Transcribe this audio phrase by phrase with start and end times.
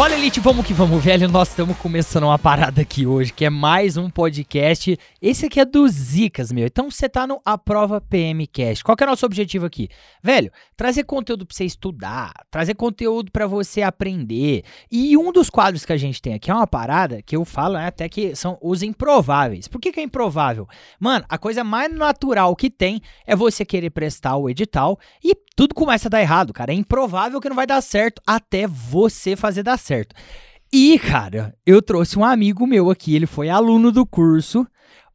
[0.00, 1.28] Fala Elite, vamos que vamos, velho.
[1.28, 4.98] Nós estamos começando uma parada aqui hoje, que é mais um podcast.
[5.20, 6.64] Esse aqui é do Zicas, meu.
[6.64, 8.82] Então você tá no A Prova PM Cast.
[8.82, 9.90] Qual que é o nosso objetivo aqui?
[10.22, 14.64] Velho, trazer conteúdo pra você estudar, trazer conteúdo pra você aprender.
[14.90, 17.74] E um dos quadros que a gente tem aqui é uma parada que eu falo
[17.74, 19.68] né, até que são os improváveis.
[19.68, 20.66] Por que, que é improvável?
[20.98, 25.74] Mano, a coisa mais natural que tem é você querer prestar o edital e tudo
[25.74, 26.72] começa a dar errado, cara.
[26.72, 29.89] É improvável que não vai dar certo até você fazer dar certo.
[30.72, 34.66] E, cara, eu trouxe um amigo meu aqui, ele foi aluno do curso.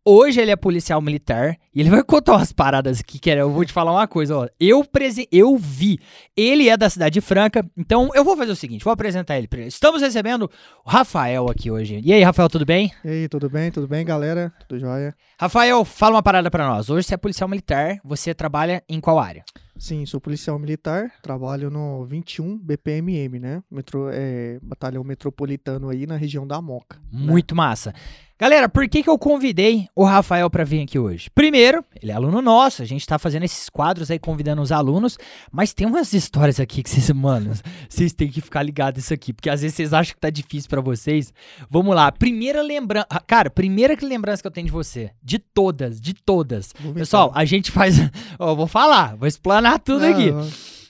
[0.08, 3.66] Hoje ele é policial militar e ele vai contar umas paradas aqui, que eu vou
[3.66, 4.48] te falar uma coisa, ó.
[4.60, 5.98] Eu, prese eu vi.
[6.38, 9.50] Ele é da Cidade Franca, então eu vou fazer o seguinte, vou apresentar ele.
[9.66, 10.52] Estamos recebendo
[10.86, 12.02] o Rafael aqui hoje.
[12.04, 12.92] E aí, Rafael, tudo bem?
[13.04, 13.72] E aí, tudo bem?
[13.72, 14.54] Tudo bem, galera?
[14.68, 15.16] Tudo jóia?
[15.40, 16.88] Rafael, fala uma parada para nós.
[16.88, 19.44] Hoje você é policial militar, você trabalha em qual área?
[19.78, 23.64] Sim, sou policial militar, trabalho no 21 BPMM, né?
[23.70, 26.98] Metro, é, batalhão metropolitano aí na região da Moca.
[27.12, 27.26] Né?
[27.26, 27.58] Muito né?
[27.58, 27.94] massa.
[28.38, 31.30] Galera, por que, que eu convidei o Rafael para vir aqui hoje?
[31.30, 35.18] Primeiro, ele é aluno nosso, a gente tá fazendo esses quadros aí convidando os alunos,
[35.50, 37.54] mas tem umas histórias aqui que vocês, mano,
[37.88, 40.70] vocês têm que ficar ligados nisso aqui, porque às vezes vocês acham que tá difícil
[40.70, 41.34] para vocês.
[41.70, 46.14] Vamos lá, primeira lembrança, cara, primeira lembrança que eu tenho de você, de todas, de
[46.14, 46.74] todas.
[46.94, 47.96] Pessoal, a gente faz,
[48.38, 50.32] ó, vou falar, vou explanar tudo Não, aqui.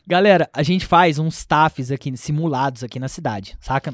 [0.07, 3.93] Galera, a gente faz uns TAFs aqui, simulados aqui na cidade, saca?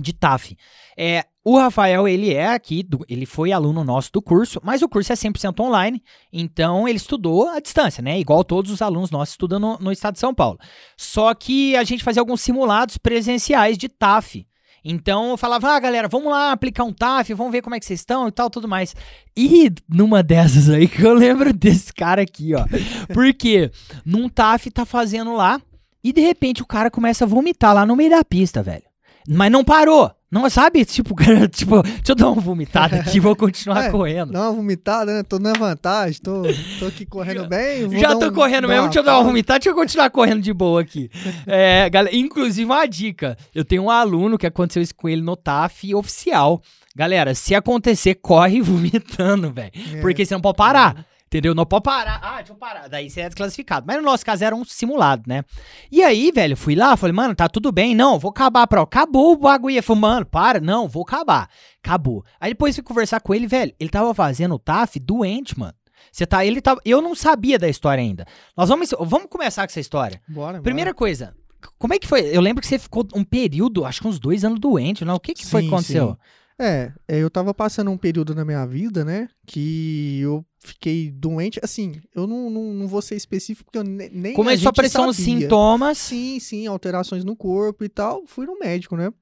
[0.00, 0.56] De TAF.
[0.96, 4.88] É, o Rafael, ele é aqui, do, ele foi aluno nosso do curso, mas o
[4.88, 8.20] curso é 100% online, então ele estudou à distância, né?
[8.20, 10.58] Igual todos os alunos nossos estudam no, no estado de São Paulo.
[10.96, 14.46] Só que a gente fazia alguns simulados presenciais de TAF.
[14.84, 17.86] Então eu falava, ah, galera, vamos lá aplicar um TAF, vamos ver como é que
[17.86, 18.94] vocês estão e tal, tudo mais.
[19.36, 22.64] E numa dessas aí que eu lembro desse cara aqui, ó.
[23.12, 23.70] Porque
[24.04, 25.60] num TAF tá fazendo lá
[26.02, 28.84] e de repente o cara começa a vomitar lá no meio da pista, velho.
[29.28, 30.10] Mas não parou.
[30.30, 30.84] Não, sabe?
[30.84, 31.14] Tipo,
[31.50, 34.32] tipo, deixa eu dar uma vomitada aqui, vou continuar é, correndo.
[34.32, 35.22] Dá uma vomitada, né?
[35.24, 36.42] Tô na vantagem, tô,
[36.78, 37.98] tô aqui correndo bem.
[37.98, 40.52] Já tô um, correndo mesmo, deixa eu dar uma vomitada, deixa eu continuar correndo de
[40.52, 41.10] boa aqui.
[41.46, 45.34] É, galera, inclusive, uma dica: eu tenho um aluno que aconteceu isso com ele no
[45.36, 46.62] TAF oficial.
[46.94, 49.72] Galera, se acontecer, corre vomitando, velho.
[49.94, 50.00] É.
[50.00, 51.06] Porque você não pode parar.
[51.30, 51.54] Entendeu?
[51.54, 52.18] Não pode parar.
[52.20, 52.88] Ah, deixa eu parar.
[52.88, 53.86] Daí você é desclassificado.
[53.86, 55.44] Mas no nosso caso era um simulado, né?
[55.88, 57.94] E aí, velho, fui lá, falei, mano, tá tudo bem.
[57.94, 58.80] Não, vou acabar, pro.
[58.80, 59.76] Acabou o bagulho.
[59.76, 60.58] Eu falei, mano, para.
[60.58, 61.48] Não, vou acabar.
[61.80, 62.24] Acabou.
[62.40, 63.72] Aí depois fui conversar com ele, velho.
[63.78, 65.72] Ele tava fazendo o TAF doente, mano.
[66.10, 68.26] Você tá, ele tava, eu não sabia da história ainda.
[68.56, 70.20] Nós vamos, vamos começar com essa história.
[70.26, 70.98] Bora, Primeira bora.
[70.98, 71.36] coisa,
[71.78, 72.22] como é que foi?
[72.36, 75.14] Eu lembro que você ficou um período, acho que uns dois anos doente, não?
[75.14, 76.10] O que que sim, foi que aconteceu?
[76.10, 76.16] Sim.
[76.62, 81.58] É, é, eu tava passando um período na minha vida, né, que eu fiquei doente.
[81.62, 84.34] Assim, eu não, não, não vou ser específico, porque eu nem.
[84.34, 85.98] Começou a aparecer uns sintomas.
[85.98, 88.24] Sim, sim, alterações no corpo e tal.
[88.26, 89.12] Fui no médico, né?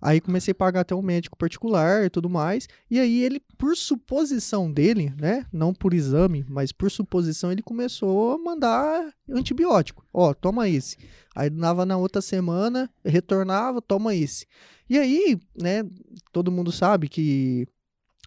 [0.00, 2.68] Aí comecei a pagar até um médico particular e tudo mais.
[2.90, 5.46] E aí ele, por suposição dele, né?
[5.52, 10.04] Não por exame, mas por suposição, ele começou a mandar antibiótico.
[10.12, 10.96] Ó, toma esse.
[11.36, 14.44] Aí dava na outra semana, retornava, toma esse.
[14.90, 15.84] E aí, né,
[16.32, 17.66] todo mundo sabe que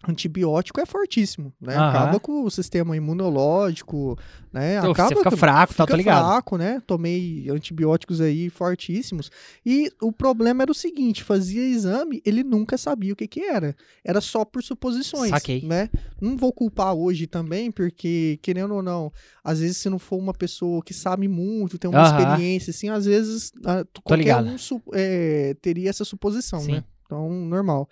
[0.08, 1.76] antibiótico é fortíssimo, né?
[1.76, 1.88] Aham.
[1.88, 4.18] Acaba com o sistema imunológico,
[4.52, 4.78] né?
[4.78, 6.24] Então, Acaba você fica fraco, tá, fica tá ligado?
[6.24, 6.82] fraco, né?
[6.86, 9.30] Tomei antibióticos aí fortíssimos.
[9.64, 13.74] E o problema era o seguinte, fazia exame, ele nunca sabia o que que era.
[14.04, 15.62] Era só por suposições, Saquei.
[15.62, 15.90] né?
[16.20, 19.12] Não vou culpar hoje também, porque querendo ou não,
[19.42, 22.20] às vezes se não for uma pessoa que sabe muito, tem uma Aham.
[22.20, 24.46] experiência, assim, às vezes a, qualquer ligado.
[24.48, 24.56] um
[24.92, 26.72] é, teria essa suposição, Sim.
[26.72, 26.84] né?
[27.04, 27.88] Então, normal.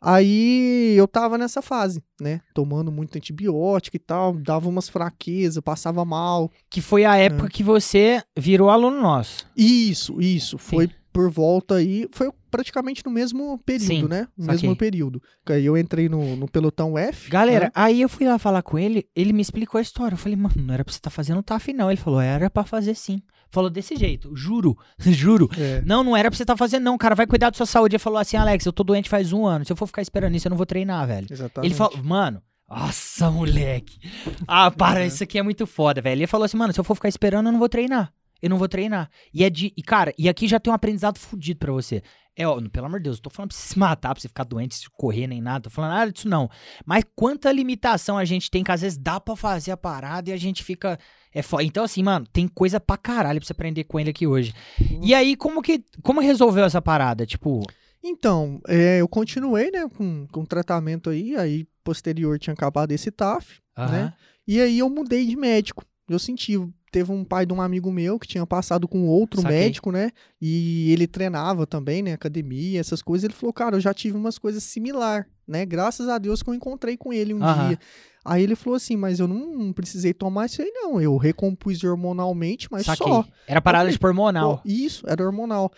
[0.00, 2.40] Aí eu tava nessa fase, né?
[2.54, 6.50] Tomando muito antibiótico e tal, dava umas fraquezas, passava mal.
[6.70, 7.50] Que foi a época é.
[7.50, 9.46] que você virou aluno nosso.
[9.54, 10.56] Isso, isso.
[10.56, 10.92] Foi Sim.
[11.12, 12.08] por volta aí.
[12.12, 14.26] Foi praticamente no mesmo período, Sim, né?
[14.36, 15.22] No mesmo período.
[15.46, 17.30] Aí eu entrei no, no pelotão F.
[17.30, 17.70] Galera, né?
[17.74, 20.14] aí eu fui lá falar com ele, ele me explicou a história.
[20.14, 21.90] Eu falei, mano, não era pra você estar tá fazendo TAF, não.
[21.90, 23.22] Ele falou, era pra fazer sim.
[23.50, 25.48] Falou desse jeito, juro, juro.
[25.58, 25.82] É.
[25.82, 26.96] Não, não era pra você estar tá fazendo, não.
[26.96, 27.96] Cara, vai cuidar da sua saúde.
[27.96, 29.64] Ele falou assim, Alex, eu tô doente faz um ano.
[29.64, 31.26] Se eu for ficar esperando isso, eu não vou treinar, velho.
[31.28, 31.70] Exatamente.
[31.70, 33.98] Ele falou, mano, nossa, moleque.
[34.46, 35.06] Ah, para, é.
[35.06, 36.20] isso aqui é muito foda, velho.
[36.20, 38.12] Ele falou assim, mano, se eu for ficar esperando, eu não vou treinar.
[38.40, 39.10] Eu não vou treinar.
[39.34, 39.72] E é de.
[39.76, 42.02] E, cara, e aqui já tem um aprendizado fudido pra você.
[42.36, 44.28] É, ó, pelo amor de Deus, eu tô falando pra você se matar, pra você
[44.28, 45.64] ficar doente, se correr nem nada.
[45.64, 46.48] Tô falando nada disso, não.
[46.86, 50.32] Mas quanta limitação a gente tem que às vezes dá pra fazer a parada e
[50.32, 50.98] a gente fica.
[51.32, 51.60] É fo...
[51.60, 54.52] Então, assim, mano, tem coisa pra caralho pra você aprender com ele aqui hoje.
[54.80, 55.00] Uhum.
[55.02, 55.84] E aí, como que.
[56.02, 57.24] Como resolveu essa parada?
[57.24, 57.62] Tipo.
[58.02, 63.60] Então, é, eu continuei, né, com, com tratamento aí, aí posterior tinha acabado esse TAF,
[63.76, 63.88] uhum.
[63.90, 64.14] né?
[64.46, 65.84] E aí eu mudei de médico.
[66.08, 66.56] Eu senti,
[66.90, 69.58] teve um pai de um amigo meu que tinha passado com outro Saquei.
[69.58, 70.10] médico, né?
[70.40, 72.12] E ele treinava também, né?
[72.12, 73.24] Academia, essas coisas.
[73.24, 75.64] Ele falou, cara, eu já tive umas coisas similar, né?
[75.64, 77.78] Graças a Deus que eu encontrei com ele um dia.
[78.24, 81.00] Aí ele falou assim, mas eu não precisei tomar isso aí, não.
[81.00, 83.06] Eu recompus hormonalmente, mas Saquei.
[83.06, 83.24] só.
[83.46, 84.60] Era parada de hormonal.
[84.64, 85.72] Isso, era hormonal.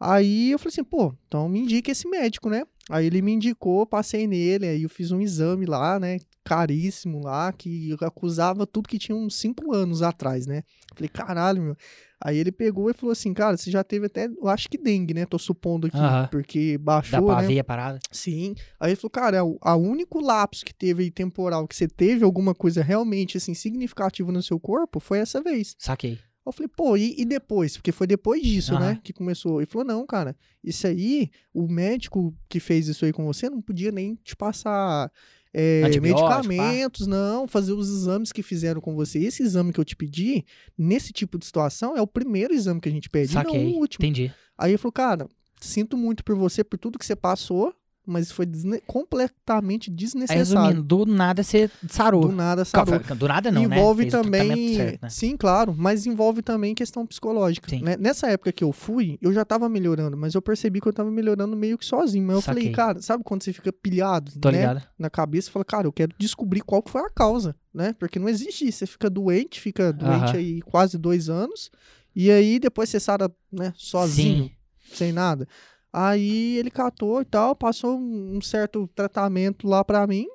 [0.00, 2.64] Aí eu falei assim, pô, então me indica esse médico, né?
[2.90, 6.18] Aí ele me indicou, passei nele, aí eu fiz um exame lá, né?
[6.44, 10.62] Caríssimo lá, que acusava tudo que tinha uns 5 anos atrás, né?
[10.94, 11.76] Falei, caralho, meu.
[12.24, 15.12] Aí ele pegou e falou assim, cara, você já teve até, eu acho que dengue,
[15.12, 15.26] né?
[15.26, 15.96] Tô supondo aqui,
[16.30, 17.48] porque baixou, Dá pra né?
[17.48, 17.98] ver a parada?
[18.12, 18.54] Sim.
[18.78, 21.88] Aí ele falou, cara, é o a único lapso que teve aí temporal, que você
[21.88, 25.74] teve alguma coisa realmente, assim, significativa no seu corpo, foi essa vez.
[25.78, 26.18] Saquei.
[26.44, 27.76] Eu falei, pô, e, e, depois?
[27.76, 28.80] Porque foi depois disso, uhum.
[28.80, 29.60] né, que começou.
[29.60, 33.62] Ele falou, não, cara, isso aí, o médico que fez isso aí com você não
[33.62, 35.10] podia nem te passar
[35.54, 37.10] é, medicamentos, pá.
[37.10, 39.18] não, fazer os exames que fizeram com você.
[39.18, 40.44] Esse exame que eu te pedi,
[40.76, 43.62] nesse tipo de situação, é o primeiro exame que a gente pede, Saquei.
[43.62, 44.04] não o último.
[44.04, 44.32] Entendi.
[44.56, 45.28] Aí ele falou, cara,
[45.60, 47.74] sinto muito por você, por tudo que você passou,
[48.06, 50.42] mas foi desne completamente desnecessário.
[50.42, 52.22] Aí, resumindo, do nada você sarou.
[52.22, 52.98] Do nada sarou.
[53.16, 53.76] Do nada não, né?
[53.76, 54.10] envolve né?
[54.10, 55.08] também, certo, né?
[55.08, 57.74] sim, claro, mas envolve também questão psicológica.
[57.78, 57.96] Né?
[57.96, 61.10] Nessa época que eu fui, eu já tava melhorando, mas eu percebi que eu tava
[61.10, 62.26] melhorando meio que sozinho.
[62.26, 62.62] Mas eu Saquei.
[62.62, 64.58] falei, cara, sabe quando você fica pilhado, Tô né?
[64.58, 64.82] Ligado.
[64.98, 67.94] Na cabeça, fala, cara, eu quero descobrir qual foi a causa, né?
[67.98, 68.78] Porque não existe isso.
[68.78, 70.38] Você fica doente, fica doente uh -huh.
[70.38, 71.70] aí quase dois anos,
[72.14, 74.94] e aí depois você sara, né, sozinho, sim.
[74.94, 75.46] sem nada.
[75.92, 80.26] Aí ele catou e tal, passou um certo tratamento lá pra mim.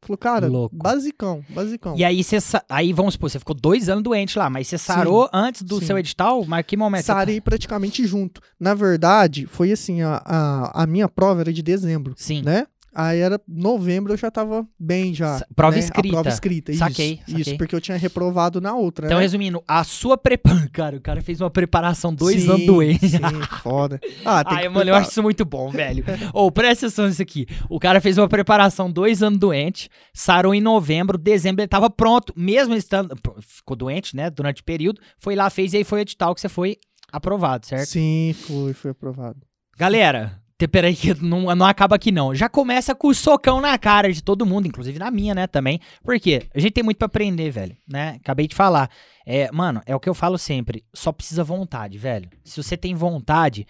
[0.00, 0.76] Falou, cara, Louco.
[0.76, 1.96] basicão, basicão.
[1.96, 2.38] E aí você,
[2.68, 5.86] aí vamos supor, você ficou dois anos doente lá, mas você sarou antes do sim.
[5.86, 6.44] seu edital?
[6.46, 7.04] Mas que momento?
[7.04, 7.44] Sarei tá...
[7.44, 8.40] praticamente junto.
[8.60, 12.42] Na verdade, foi assim, a, a, a minha prova era de dezembro, Sim.
[12.42, 12.66] né?
[13.00, 15.40] Aí era novembro, eu já tava bem já.
[15.54, 15.78] Prova né?
[15.78, 16.08] escrita.
[16.08, 16.80] A prova escrita, isso.
[16.80, 17.20] Saquei.
[17.28, 19.22] Isso, porque eu tinha reprovado na outra, Então, né?
[19.22, 20.68] resumindo, a sua preparação...
[20.74, 23.08] Cara, o cara fez uma preparação dois sim, anos doente.
[23.08, 23.18] Sim,
[23.62, 24.00] foda.
[24.24, 26.04] Ah, tem Ai, que mano, eu acho isso muito bom, velho.
[26.34, 27.46] Ou, oh, presta atenção nisso aqui.
[27.70, 32.32] O cara fez uma preparação dois anos doente, sarou em novembro, dezembro ele tava pronto,
[32.36, 33.16] mesmo estando...
[33.40, 36.40] Ficou doente, né, durante o período, foi lá, fez e aí foi o edital que
[36.40, 36.76] você foi
[37.12, 37.90] aprovado, certo?
[37.90, 39.38] Sim, foi, foi aprovado.
[39.78, 42.34] Galera, Peraí, que não, não acaba aqui não.
[42.34, 45.80] Já começa com o socão na cara de todo mundo, inclusive na minha, né, também.
[46.02, 46.48] Por quê?
[46.54, 48.16] A gente tem muito para aprender, velho, né?
[48.20, 48.90] Acabei de falar.
[49.24, 50.84] É, mano, é o que eu falo sempre.
[50.92, 52.28] Só precisa vontade, velho.
[52.44, 53.66] Se você tem vontade,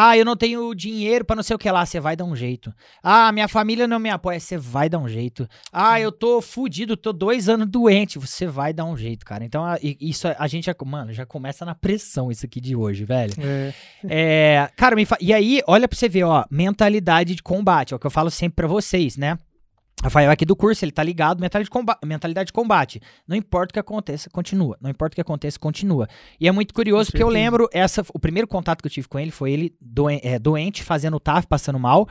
[0.00, 2.36] ah, eu não tenho dinheiro para não sei o que lá, você vai dar um
[2.36, 2.72] jeito.
[3.02, 5.48] Ah, minha família não me apoia, você vai dar um jeito.
[5.72, 9.44] Ah, eu tô fudido, tô dois anos doente, você vai dar um jeito, cara.
[9.44, 13.34] Então, isso a gente já, mano, já começa na pressão isso aqui de hoje, velho.
[13.40, 13.74] É.
[14.08, 15.16] é cara, me fa...
[15.20, 18.30] e aí, olha pra você ver, ó, mentalidade de combate, é o que eu falo
[18.30, 19.36] sempre para vocês, né?
[20.02, 23.00] Rafael aqui do curso, ele tá ligado, mentalidade de, combate, mentalidade de combate.
[23.26, 24.76] Não importa o que aconteça, continua.
[24.80, 26.08] Não importa o que aconteça, continua.
[26.40, 29.18] E é muito curioso porque eu lembro, essa, o primeiro contato que eu tive com
[29.18, 32.08] ele foi ele doen, é, doente, fazendo TAF, passando mal.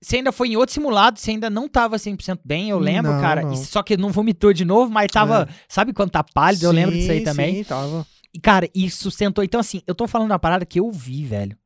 [0.00, 3.20] Você ainda foi em outro simulado, você ainda não tava 100% bem, eu lembro, não,
[3.20, 3.42] cara.
[3.42, 3.56] Não.
[3.56, 5.48] só que não vomitou de novo, mas tava.
[5.48, 5.54] É.
[5.68, 6.60] Sabe quando tá pálido?
[6.60, 7.56] Sim, eu lembro disso aí também.
[7.56, 8.06] Sim, tava.
[8.34, 9.44] E, cara, isso sentou.
[9.44, 11.56] Então, assim, eu tô falando uma parada que eu vi, velho.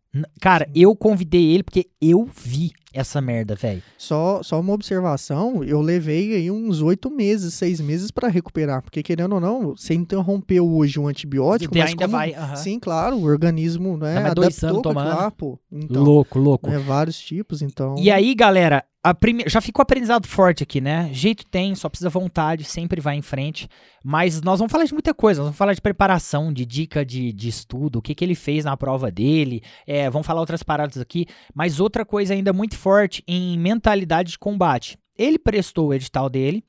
[0.40, 3.82] Cara, eu convidei ele porque eu vi essa merda, velho.
[3.98, 9.02] Só, só uma observação, eu levei aí uns oito meses, seis meses para recuperar, porque
[9.02, 12.56] querendo ou não, você interrompeu hoje um antibiótico, mas ainda como, vai, uh -huh.
[12.56, 15.58] sim, claro, o organismo, né, não, adaptou com lá, pô.
[15.70, 16.70] Então, louco, louco.
[16.70, 17.94] É, vários tipos, então.
[17.98, 18.84] E aí, galera,
[19.14, 19.44] prime...
[19.46, 21.10] já ficou aprendizado forte aqui, né?
[21.12, 23.68] Jeito tem, só precisa vontade, sempre vai em frente.
[24.02, 27.32] Mas nós vamos falar de muita coisa, nós vamos falar de preparação, de dica de,
[27.32, 30.98] de estudo, o que, que ele fez na prova dele, é, vamos falar outras paradas
[30.98, 31.26] aqui.
[31.54, 34.96] Mas outra coisa ainda muito forte em mentalidade de combate.
[35.18, 36.62] Ele prestou o edital dele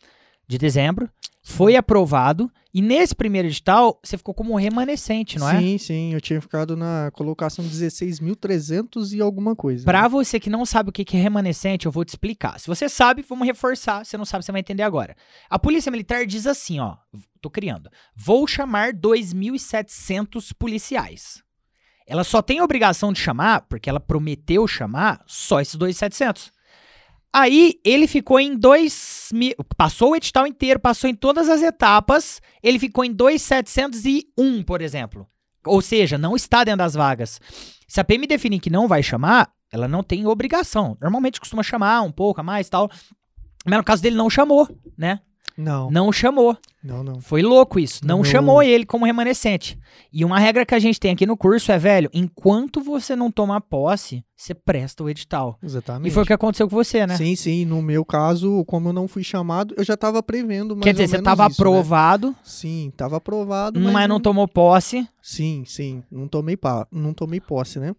[0.47, 1.07] de dezembro,
[1.43, 5.59] foi aprovado, e nesse primeiro edital você ficou como remanescente, não é?
[5.59, 9.85] Sim, sim, eu tinha ficado na colocação 16.300 e alguma coisa.
[9.85, 10.09] Para né?
[10.09, 12.59] você que não sabe o que é remanescente, eu vou te explicar.
[12.59, 15.15] Se você sabe, vamos reforçar, se não sabe, você vai entender agora.
[15.47, 16.97] A Polícia Militar diz assim, ó,
[17.39, 21.45] tô criando, vou chamar 2.700 policiais.
[22.07, 26.51] Ela só tem a obrigação de chamar, porque ela prometeu chamar, só esses 2,700.
[27.33, 29.53] Aí ele ficou em 2 mil.
[29.75, 32.41] Passou o edital inteiro, passou em todas as etapas.
[32.63, 35.27] Ele ficou em 2,701, por exemplo.
[35.65, 37.41] Ou seja, não está dentro das vagas.
[37.87, 40.97] Se a PM definir que não vai chamar, ela não tem obrigação.
[41.01, 42.89] Normalmente costuma chamar um pouco a mais tal.
[43.65, 45.19] Mas no caso dele não chamou, né?
[45.55, 45.89] Não.
[45.89, 46.55] Não chamou.
[46.83, 47.19] Não, não.
[47.19, 48.05] Foi louco isso.
[48.05, 48.25] Não Meu...
[48.25, 49.77] chamou ele como remanescente.
[50.13, 53.31] E uma regra que a gente tem aqui no curso é, velho, enquanto você não
[53.31, 55.57] tomar posse, você presta o edital.
[55.61, 56.07] Exatamente.
[56.07, 57.17] E foi o que aconteceu com você, né?
[57.17, 57.65] Sim, sim.
[57.65, 61.07] No meu caso, como eu não fui chamado, eu já estava prevendo mais Quer dizer,
[61.07, 62.29] você estava aprovado.
[62.29, 62.35] Né?
[62.43, 63.79] Sim, estava aprovado.
[63.79, 65.07] Mas, mas não, não tomou posse.
[65.21, 66.03] Sim, sim.
[66.11, 66.87] Não tomei, pa...
[66.91, 67.95] não tomei posse, né?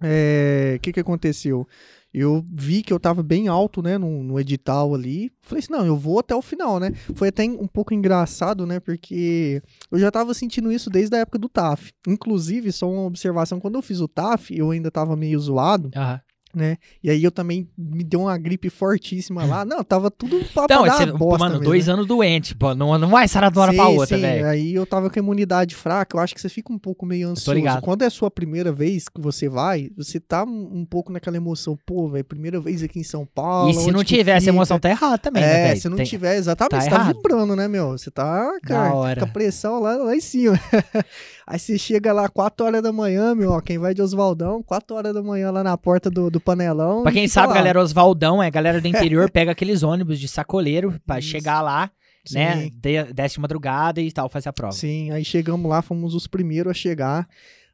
[0.00, 0.78] O é...
[0.80, 1.66] que, que aconteceu?
[2.12, 5.30] eu vi que eu tava bem alto, né, no, no, edital ali.
[5.42, 6.92] Falei assim, não, eu vou até o final, né?
[7.14, 11.38] Foi até um pouco engraçado, né, porque eu já tava sentindo isso desde a época
[11.38, 11.92] do TAF.
[12.06, 15.90] Inclusive, só uma observação, quando eu fiz o TAF, eu ainda tava meio zoado.
[15.96, 16.18] Uhum
[16.54, 16.76] né?
[17.02, 19.64] E aí eu também me deu uma gripe fortíssima lá.
[19.64, 20.82] Não, tava tudo pra, então,
[21.16, 21.92] bosta Mano, mesmo, dois né?
[21.92, 22.74] anos doente, pô.
[22.74, 24.46] Não, não vai sarar de uma hora pra outra, velho.
[24.46, 27.28] Aí eu tava com a imunidade fraca, eu acho que você fica um pouco meio
[27.28, 27.60] ansioso.
[27.82, 31.36] Quando é a sua primeira vez que você vai, você tá um, um pouco naquela
[31.36, 33.70] emoção, pô, velho, primeira vez aqui em São Paulo.
[33.70, 36.06] E se não tiver essa emoção, tá errado também, né, é, né, se não Tem...
[36.06, 37.14] tiver, exatamente, tá você tá errado.
[37.14, 37.92] tá vibrando, né, meu?
[37.92, 40.58] Você tá, cara, com a pressão lá, lá em cima.
[41.50, 44.96] Aí você chega lá 4 horas da manhã, meu, ó, quem vai de Oswaldão, 4
[44.96, 47.02] horas da manhã lá na porta do, do panelão.
[47.02, 47.54] Pra quem sabe, lá.
[47.54, 51.26] galera, Oswaldão é galera do interior, pega aqueles ônibus de sacoleiro pra Isso.
[51.26, 51.90] chegar lá.
[52.24, 52.38] Sim.
[52.38, 52.70] Né?
[53.12, 54.72] desce de madrugada e tal, fazer a prova.
[54.72, 57.28] Sim, aí chegamos lá, fomos os primeiros a chegar.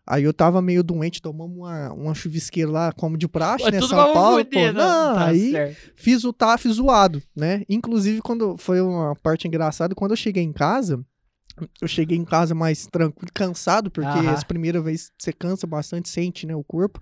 [0.07, 3.79] Aí eu tava meio doente, tomamos uma, uma chuvisqueira lá, como de praxe, né?
[3.83, 4.39] São Paulo.
[4.39, 5.77] Fuder, pô, não, tá aí certo.
[5.97, 7.63] fiz o TAF zoado, né?
[7.69, 11.05] Inclusive, quando foi uma parte engraçada, quando eu cheguei em casa,
[11.81, 14.33] eu cheguei em casa mais tranquilo, cansado, porque Aham.
[14.33, 17.01] as primeiras vezes você cansa bastante, sente, né, o corpo.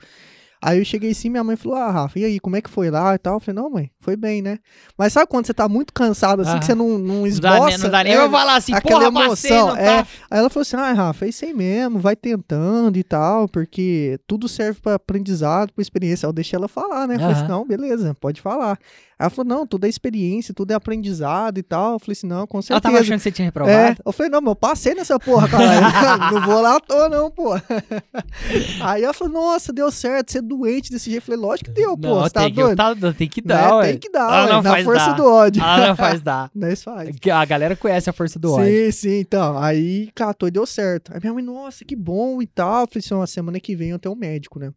[0.64, 2.90] Aí eu cheguei assim, minha mãe falou: Ah, Rafa, e aí, como é que foi
[2.90, 3.34] lá e tal?
[3.34, 4.58] Eu falei: Não, mãe, foi bem, né?
[4.96, 7.76] Mas sabe quando você tá muito cansado, assim, que você não, não esboça?
[7.76, 9.68] Não dá, nem é, eu falar assim, aquela porra, emoção.
[9.68, 10.02] Passei, é.
[10.02, 10.08] Tá...
[10.30, 14.18] Aí ela falou assim: Ah, Rafa, é isso aí mesmo, vai tentando e tal, porque
[14.26, 16.26] tudo serve para aprendizado, para experiência.
[16.26, 17.16] Eu deixei ela falar, né?
[17.16, 18.78] Eu falei assim: Não, beleza, pode falar.
[19.24, 21.94] Ela falou, não, tudo é experiência, tudo é aprendizado e tal.
[21.94, 22.74] Eu falei assim, não, com certeza.
[22.74, 23.74] Ela tava achando que você tinha reprovado?
[23.74, 23.96] É.
[24.04, 25.64] Eu falei, não, mas eu passei nessa porra, cara.
[26.30, 27.54] não vou lá à toa, não, pô.
[28.84, 31.22] Aí ela falou, nossa, deu certo, você é doente desse jeito.
[31.22, 32.70] Eu falei, lógico que deu, pô, você tá doido?
[32.70, 33.88] Que, tá, tem que dar, né?
[33.88, 35.16] Tem que dar, ela não na faz força dar.
[35.16, 35.62] do ódio.
[35.62, 36.50] Ela não faz dar.
[36.54, 37.16] Nós faz.
[37.32, 38.66] A galera conhece a força do ódio.
[38.66, 39.58] Sim, sim, então.
[39.58, 41.12] Aí catou e deu certo.
[41.14, 42.82] Aí minha mãe, nossa, que bom e tal.
[42.82, 44.70] Eu falei assim, uma semana que vem eu tenho um médico, né?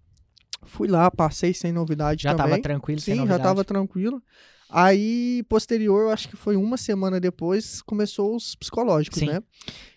[0.63, 2.43] Fui lá, passei sem novidade já também.
[2.43, 4.21] Já tava tranquilo, Sim, já tava tranquilo.
[4.69, 9.27] Aí, posterior, acho que foi uma semana depois, começou os psicológicos, Sim.
[9.27, 9.41] né?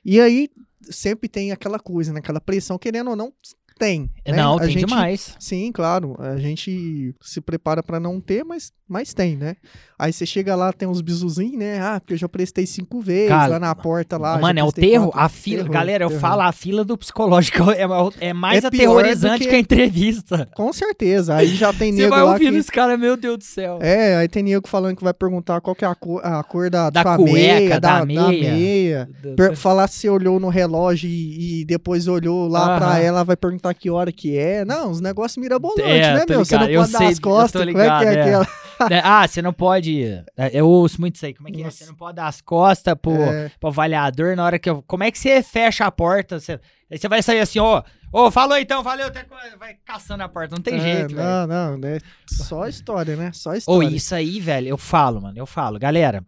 [0.04, 0.48] E aí,
[0.82, 2.20] sempre tem aquela coisa, né?
[2.20, 3.32] Aquela pressão, querendo ou não,
[3.80, 4.10] tem.
[4.28, 4.36] Né?
[4.36, 5.34] Não, a tem gente, demais.
[5.40, 6.14] Sim, claro.
[6.18, 9.56] A gente se prepara para não ter, mas, mas tem, né?
[9.98, 11.80] Aí você chega lá, tem uns bisuzinhos, né?
[11.80, 14.38] Ah, porque eu já prestei cinco vezes Cara, lá na porta lá.
[14.38, 15.62] Mano, é o terro, a fila.
[15.62, 16.12] Terror, galera, terror.
[16.12, 17.86] eu falo, a fila do psicológico é,
[18.20, 19.48] é mais é aterrorizante que...
[19.48, 19.56] que...
[19.56, 20.48] a entrevista.
[20.54, 21.36] Com certeza.
[21.36, 22.14] Aí já tem nego.
[22.14, 22.58] Você vai ouvindo que...
[22.58, 23.78] os caras, meu Deus do céu.
[23.80, 26.68] É, aí tem nego falando que vai perguntar qual que é a cor, a cor
[26.68, 28.20] da, da cueca, meia, da, da meia.
[28.20, 29.08] Da meia.
[29.36, 29.56] Per...
[29.56, 33.90] Falar se olhou no relógio e, e depois olhou lá pra ela, vai perguntar que
[33.90, 34.64] hora que é.
[34.64, 36.44] Não, os negócios mirabolantes, é, né, meu?
[36.44, 38.22] Você não pode eu dar sei, as costas, ligado, como é que é, é.
[38.22, 38.48] aquela?
[38.90, 40.02] É, ah, você não pode.
[40.36, 41.34] É, eu ouço muito isso aí.
[41.34, 41.68] Como é que Nossa.
[41.68, 41.78] é?
[41.84, 43.50] Você não pode dar as costas pro, é.
[43.60, 44.82] pro avaliador na hora que eu.
[44.86, 46.40] Como é que você fecha a porta?
[46.40, 46.58] Você,
[46.90, 47.82] aí você vai sair assim, ó.
[48.12, 49.24] Ô, oh, falou então, valeu, até
[49.56, 51.28] vai caçando a porta, não tem é, jeito, velho.
[51.28, 51.98] Não, não, né?
[52.26, 53.30] Só história, né?
[53.32, 53.88] Só história.
[53.88, 55.78] Ô, isso aí, velho, eu falo, mano, eu falo.
[55.78, 56.24] Galera,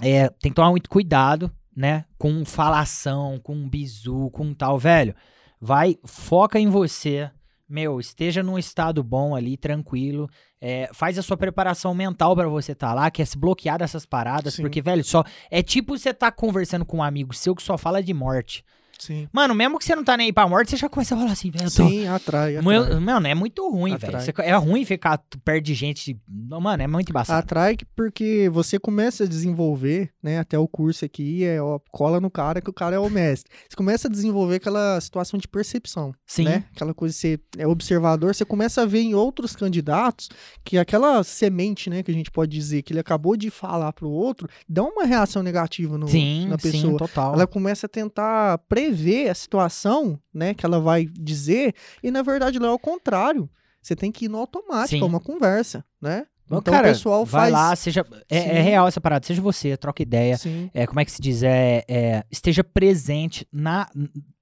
[0.00, 2.04] é, tem que tomar muito cuidado, né?
[2.16, 5.14] Com falação, com bizu, com tal, velho.
[5.60, 7.30] Vai, foca em você,
[7.68, 10.30] meu, esteja num estado bom ali, tranquilo.
[10.60, 13.78] É, faz a sua preparação mental para você estar tá lá, que é se bloquear
[13.78, 14.62] dessas paradas, Sim.
[14.62, 15.22] porque, velho, só.
[15.50, 18.64] É tipo você tá conversando com um amigo seu que só fala de morte.
[18.98, 19.28] Sim.
[19.32, 21.32] Mano, mesmo que você não tá nem aí pra morte, você já começa a falar
[21.32, 21.70] assim, velho.
[21.70, 22.12] Sim, tô...
[22.12, 23.00] atrai, atrai.
[23.00, 24.18] Mano, é muito ruim, velho.
[24.38, 26.20] É ruim ficar perto de gente.
[26.28, 27.38] Mano, é muito embaçado.
[27.38, 30.38] Atrai porque você começa a desenvolver, né?
[30.38, 33.50] Até o curso aqui é ó, cola no cara que o cara é o mestre.
[33.68, 36.12] Você começa a desenvolver aquela situação de percepção.
[36.26, 36.44] Sim.
[36.44, 36.64] Né?
[36.74, 38.34] Aquela coisa ser é observador.
[38.34, 40.28] Você começa a ver em outros candidatos
[40.64, 42.02] que aquela semente, né?
[42.02, 45.42] Que a gente pode dizer que ele acabou de falar pro outro, dá uma reação
[45.42, 46.92] negativa no, sim, na pessoa.
[46.92, 47.34] Sim, total.
[47.34, 52.22] Ela começa a tentar prever prever a situação, né, que ela vai dizer, e na
[52.22, 53.48] verdade lá é o contrário.
[53.82, 56.26] Você tem que ir no automático, é uma conversa, né?
[56.46, 57.52] Então cara, o pessoal vai faz...
[57.52, 60.70] lá, seja é, é, real essa parada, seja você, troca ideia, Sim.
[60.72, 63.86] é como é que se diz, é, é, esteja presente na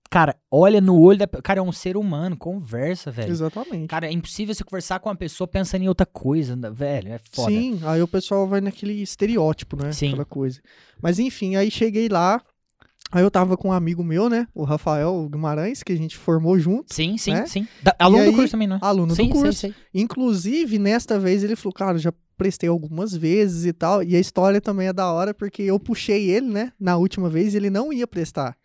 [0.09, 1.27] Cara, olha no olho da.
[1.27, 3.29] Cara, é um ser humano, conversa, velho.
[3.29, 3.89] Exatamente.
[3.89, 7.13] Cara, é impossível você conversar com uma pessoa pensando em outra coisa, velho.
[7.13, 7.51] É foda.
[7.51, 9.91] Sim, aí o pessoal vai naquele estereótipo, né?
[9.93, 10.11] Sim.
[10.11, 10.61] Aquela coisa.
[11.03, 12.41] Mas enfim, aí cheguei lá,
[13.13, 14.49] Aí eu tava com um amigo meu, né?
[14.55, 16.93] O Rafael Guimarães, que a gente formou junto.
[16.93, 17.47] Sim, sim, né?
[17.47, 17.67] sim.
[17.83, 18.79] Da, aluno aí, do curso também, né?
[18.83, 19.61] Aluno sim, do curso.
[19.61, 19.75] Sim, sim.
[19.95, 24.03] Inclusive, nesta vez ele falou, cara, já prestei algumas vezes e tal.
[24.03, 26.73] E a história também é da hora, porque eu puxei ele, né?
[26.79, 28.57] Na última vez, ele não ia prestar.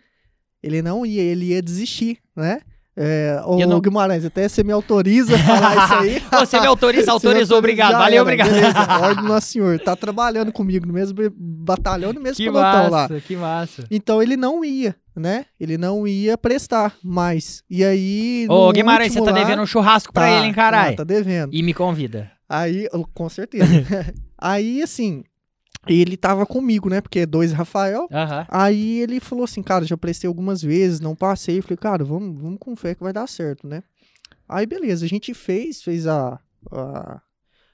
[0.62, 2.62] Ele não ia, ele ia desistir, né?
[2.96, 3.80] É, ô, não...
[3.80, 6.24] Guimarães, até você me autoriza a falar isso aí.
[6.46, 7.94] você me autoriza, autorizou, obrigado.
[7.94, 8.50] Valeu, era, obrigado.
[8.50, 9.80] Beleza, ordem Nosso Senhor.
[9.80, 13.22] Tá trabalhando comigo no mesmo batalhão, no mesmo que pelotão massa, lá.
[13.22, 13.86] Que massa.
[13.90, 15.46] Então ele não ia, né?
[15.60, 17.64] Ele não ia prestar mais.
[17.70, 18.46] E aí.
[18.50, 20.92] Ô, Guimarães, você tá lá, devendo um churrasco pra tá, ele, hein, caralho?
[20.92, 21.54] Tá, tá devendo.
[21.54, 22.30] E me convida.
[22.50, 23.66] Aí, com certeza.
[24.38, 25.24] aí, assim,
[25.88, 27.02] ele tava comigo, né?
[27.02, 28.02] Porque é dois Rafael.
[28.04, 28.46] Uhum.
[28.48, 31.58] Aí ele falou assim, cara, já prestei algumas vezes, não passei.
[31.58, 33.84] Eu falei, cara, vamos, vamos com fé que vai dar certo, né?
[34.48, 36.38] Aí, beleza, a gente fez, fez a.
[36.72, 37.22] a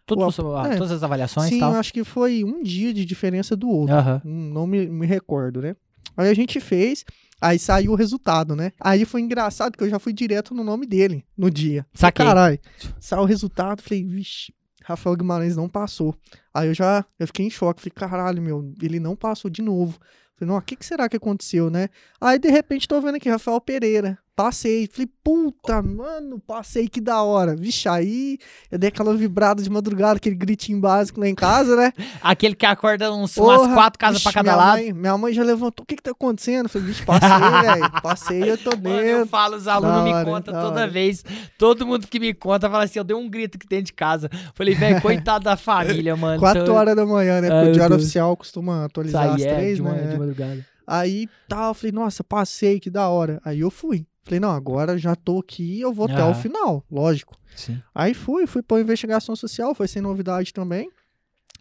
[0.06, 1.74] Tudo, o, é, todas as avaliações Sim, tal.
[1.74, 3.96] acho que foi um dia de diferença do outro.
[3.96, 4.52] Uhum.
[4.54, 5.76] Não me, me recordo, né?
[6.16, 7.04] Aí a gente fez,
[7.42, 8.72] aí saiu o resultado, né?
[8.80, 11.86] Aí foi engraçado que eu já fui direto no nome dele no dia.
[11.94, 12.26] Saquei.
[12.26, 12.60] Caralho.
[13.00, 14.54] Saiu o resultado, falei, vixe,
[14.88, 16.16] Rafael Guimarães não passou.
[16.54, 20.00] Aí eu já eu fiquei em choque, falei, caralho, meu, ele não passou de novo.
[20.38, 21.90] Falei, não, o que, que será que aconteceu, né?
[22.22, 24.18] Aí de repente tô vendo aqui Rafael Pereira.
[24.38, 27.56] Passei, falei, puta, mano, passei, que da hora.
[27.56, 28.38] Vixe, aí
[28.70, 31.92] eu dei aquela vibrada de madrugada, aquele gritinho básico lá em casa, né?
[32.22, 34.78] Aquele que acorda uns, Porra, umas quatro casas pra cada minha lado.
[34.78, 36.66] Mãe, minha mãe já levantou, o que que tá acontecendo?
[36.66, 37.30] Eu falei, vixe, passei,
[37.66, 38.92] velho, passei, eu tô dentro.
[38.92, 40.88] Mano, eu falo, os alunos me contam toda hora.
[40.88, 41.26] vez,
[41.58, 44.30] todo mundo que me conta fala assim, eu dei um grito que dentro de casa.
[44.54, 46.40] Falei, velho, coitado da família, mano.
[46.40, 46.74] Quatro tô...
[46.76, 47.50] horas da manhã, né?
[47.50, 48.04] Porque o diário Deus.
[48.04, 50.12] oficial costuma atualizar às é, três, de né?
[50.12, 50.64] de madrugada.
[50.86, 53.42] Aí, tal, tá, eu falei, nossa, passei, que da hora.
[53.44, 54.06] Aí eu fui.
[54.28, 57.38] Falei, não, agora já tô aqui, eu vou até o final, lógico.
[57.56, 57.82] Sim.
[57.96, 60.92] Aí fui, fui pra investigação social, foi sem novidade também.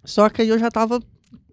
[0.05, 1.01] Só que aí eu já tava.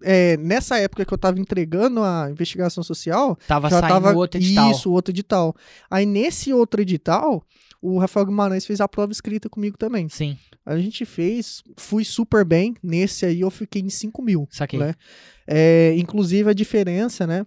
[0.02, 4.40] É, nessa época que eu tava entregando a investigação social, tava já saindo tava outro
[4.40, 4.70] edital.
[4.72, 5.54] Isso, outro edital.
[5.88, 7.46] Aí nesse outro edital,
[7.80, 10.08] o Rafael Guimarães fez a prova escrita comigo também.
[10.08, 10.36] Sim.
[10.66, 12.74] A gente fez, fui super bem.
[12.82, 14.48] Nesse aí eu fiquei em 5 mil.
[14.50, 14.80] Saquei.
[14.80, 14.94] Né?
[15.46, 17.46] É, inclusive a diferença, né?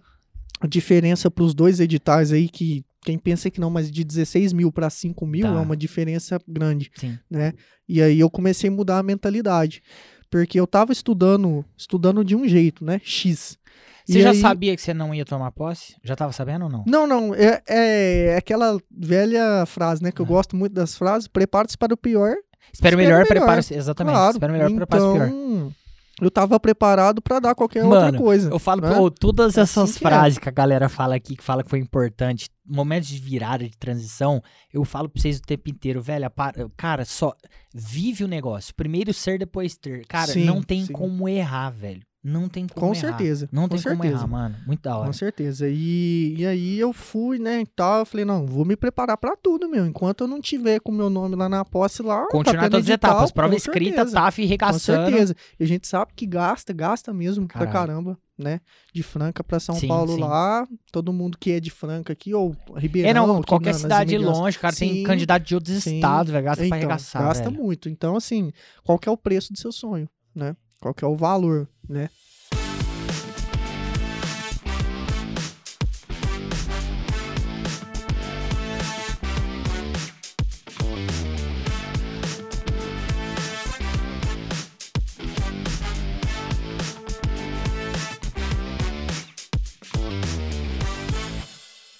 [0.58, 4.52] A diferença para os dois editais aí que quem pensa que não, mas de 16
[4.52, 5.54] mil para 5 mil tá.
[5.54, 7.18] é uma diferença grande, Sim.
[7.30, 7.54] né?
[7.88, 9.82] E aí eu comecei a mudar a mentalidade,
[10.28, 13.00] porque eu tava estudando, estudando de um jeito, né?
[13.02, 13.56] X.
[14.04, 14.40] Você e já aí...
[14.42, 15.96] sabia que você não ia tomar posse?
[16.04, 16.84] Já tava sabendo ou não?
[16.86, 17.34] Não, não.
[17.34, 20.12] É, é, é aquela velha frase, né?
[20.12, 20.28] Que eu ah.
[20.28, 21.28] gosto muito das frases.
[21.28, 22.34] Prepare-se para o pior.
[22.70, 23.26] Espero melhor, melhor.
[23.26, 23.72] prepare-se.
[23.72, 24.14] Exatamente.
[24.14, 24.32] Claro.
[24.32, 25.72] Espero melhor, então, prepare-se pior
[26.20, 28.50] eu tava preparado para dar qualquer Mano, outra coisa.
[28.50, 28.94] Eu falo, né?
[28.94, 30.44] pô, todas é essas assim frases que, é.
[30.44, 34.42] que, a galera fala aqui, que fala que foi importante, momentos de virada, de transição,
[34.72, 36.30] eu falo pra vocês o tempo inteiro, velho,
[36.76, 37.34] cara, só
[37.74, 38.74] vive o negócio.
[38.74, 40.06] Primeiro ser, depois ter.
[40.06, 40.92] Cara, sim, não tem sim.
[40.92, 42.02] como errar, velho.
[42.22, 43.08] Não tem como Com errar.
[43.08, 43.48] certeza.
[43.52, 44.02] Não com tem certeza.
[44.02, 44.56] como errar, mano.
[44.66, 45.06] Muito da hora.
[45.06, 45.68] Com certeza.
[45.68, 48.00] E, e aí eu fui, né, e tal.
[48.00, 49.86] Eu falei, não, vou me preparar para tudo, meu.
[49.86, 52.22] Enquanto eu não tiver com o meu nome lá na posse lá.
[52.22, 53.30] Tá Continuar tá todas as etapas.
[53.30, 55.04] Prova escrita, TAF e regaçando.
[55.04, 55.36] Com certeza.
[55.60, 57.70] E a gente sabe que gasta, gasta mesmo Caralho.
[57.70, 58.60] pra caramba, né?
[58.92, 60.20] De Franca para São sim, Paulo sim.
[60.20, 60.66] lá.
[60.90, 63.10] Todo mundo que é de Franca aqui, ou Ribeirão.
[63.10, 64.74] É, não, qualquer na, cidade longe, cara.
[64.74, 66.44] Sim, tem candidato de outros estados, velho.
[66.44, 67.22] Gasta então, pra arregaçar.
[67.22, 67.62] Gasta velho.
[67.62, 67.88] muito.
[67.88, 68.50] Então, assim,
[68.82, 70.56] qual que é o preço do seu sonho, né?
[70.80, 72.08] Qual que é o valor, né?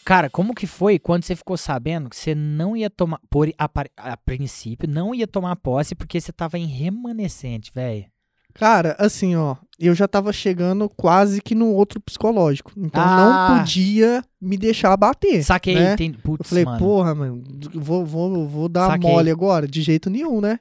[0.09, 3.71] Cara, como que foi quando você ficou sabendo que você não ia tomar, por a,
[3.99, 8.07] a princípio, não ia tomar posse porque você tava em remanescente, velho?
[8.59, 12.73] Cara, assim, ó, eu já tava chegando quase que no outro psicológico.
[12.77, 13.49] Então ah.
[13.51, 15.43] não podia me deixar bater.
[15.45, 15.97] Saquei, né?
[15.97, 16.79] tem, putz, Eu falei, mano.
[16.79, 17.43] porra, mano,
[17.75, 19.11] vou, vou, vou dar Saquei.
[19.11, 19.69] mole agora?
[19.69, 20.59] De jeito nenhum, né?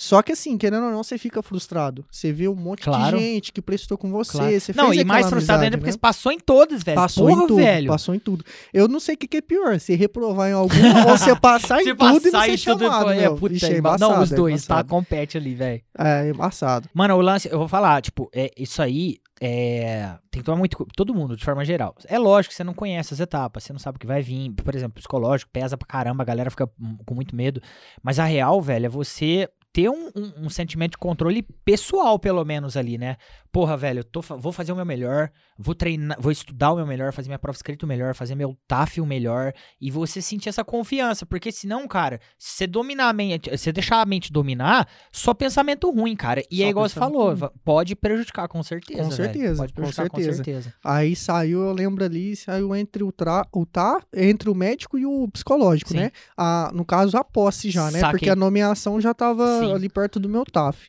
[0.00, 2.06] Só que assim, querendo ou não, você fica frustrado.
[2.10, 3.18] Você vê um monte claro.
[3.18, 4.32] de gente que prestou com você.
[4.32, 4.58] Claro.
[4.58, 5.92] Você não, e mais frustrado ainda porque né?
[5.92, 6.96] você passou em todas, velho.
[6.96, 7.88] Passou Porra, em tudo, velho.
[7.88, 8.42] passou em tudo.
[8.72, 11.82] Eu não sei o que, que é pior, se reprovar em alguma ou você passar
[11.82, 13.10] em Se tudo e passar não em ser tudo, chamado.
[13.10, 14.74] é, puta, Vixe, é é embaçado, Não, os é dois, tá?
[14.74, 14.88] embaçado.
[14.88, 15.82] Compete ali, velho.
[15.98, 16.88] É, embaçado.
[16.94, 20.86] Mano, o lance, eu vou falar, tipo, é, isso aí é, tem que tomar muito.
[20.96, 21.94] Todo mundo, de forma geral.
[22.06, 24.50] É lógico que você não conhece as etapas, você não sabe o que vai vir.
[24.52, 26.66] Por exemplo, psicológico, pesa pra caramba, a galera fica
[27.06, 27.60] com muito medo.
[28.02, 32.44] Mas a real, velho, é você ter um, um, um, sentimento de controle pessoal, pelo
[32.44, 33.16] menos ali, né?
[33.52, 36.86] Porra, velho, eu tô, vou fazer o meu melhor, vou treinar, vou estudar o meu
[36.86, 40.48] melhor, fazer minha prova escrita o melhor, fazer meu TAF o melhor, e você sentir
[40.48, 44.88] essa confiança, porque senão, cara, se você dominar a mente, você deixar a mente dominar,
[45.10, 46.42] só pensamento ruim, cara.
[46.48, 47.50] E Só é igual você falou, ruim.
[47.64, 49.02] pode prejudicar, com certeza.
[49.02, 49.16] Com velho.
[49.16, 50.44] certeza, Pode com prejudicar, com certeza.
[50.44, 50.74] certeza.
[50.84, 55.04] Aí saiu, eu lembro ali, saiu entre o, tra, o tá, entre o médico e
[55.04, 55.96] o psicológico, Sim.
[55.96, 56.12] né?
[56.36, 57.98] A, no caso, a posse já, né?
[57.98, 58.10] Saquei.
[58.12, 59.74] Porque a nomeação já tava Sim.
[59.74, 60.88] ali perto do meu TAF.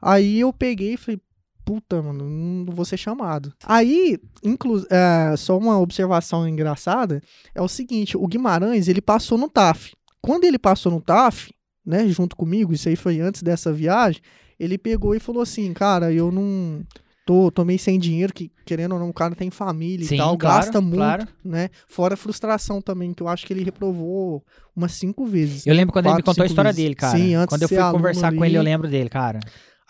[0.00, 1.20] Aí eu peguei e falei,
[1.64, 3.52] puta, mano, não vou ser chamado.
[3.64, 7.22] Aí, inclu é, só uma observação engraçada,
[7.54, 9.92] é o seguinte, o Guimarães, ele passou no TAF.
[10.20, 11.50] Quando ele passou no TAF,
[11.84, 14.20] né, junto comigo, isso aí foi antes dessa viagem,
[14.58, 16.84] ele pegou e falou assim, cara, eu não
[17.26, 20.18] tô, tô meio sem dinheiro, que querendo ou não, o cara tem família Sim, e
[20.18, 21.28] tal, claro, gasta muito, claro.
[21.44, 21.70] né?
[21.88, 24.44] Fora a frustração também, que eu acho que ele reprovou
[24.74, 25.66] umas cinco vezes.
[25.66, 26.82] Eu lembro quando quatro, ele me contou a história vezes.
[26.84, 27.18] dele, cara.
[27.18, 29.40] Sim, antes Quando eu fui conversar ali, com ele, eu lembro dele, cara.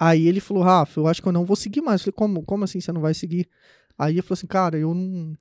[0.05, 2.01] Aí ele falou, Rafa, eu acho que eu não vou seguir mais.
[2.01, 3.49] Eu falei, como, como assim você não vai seguir?
[3.97, 5.37] Aí ele falou assim, cara, eu não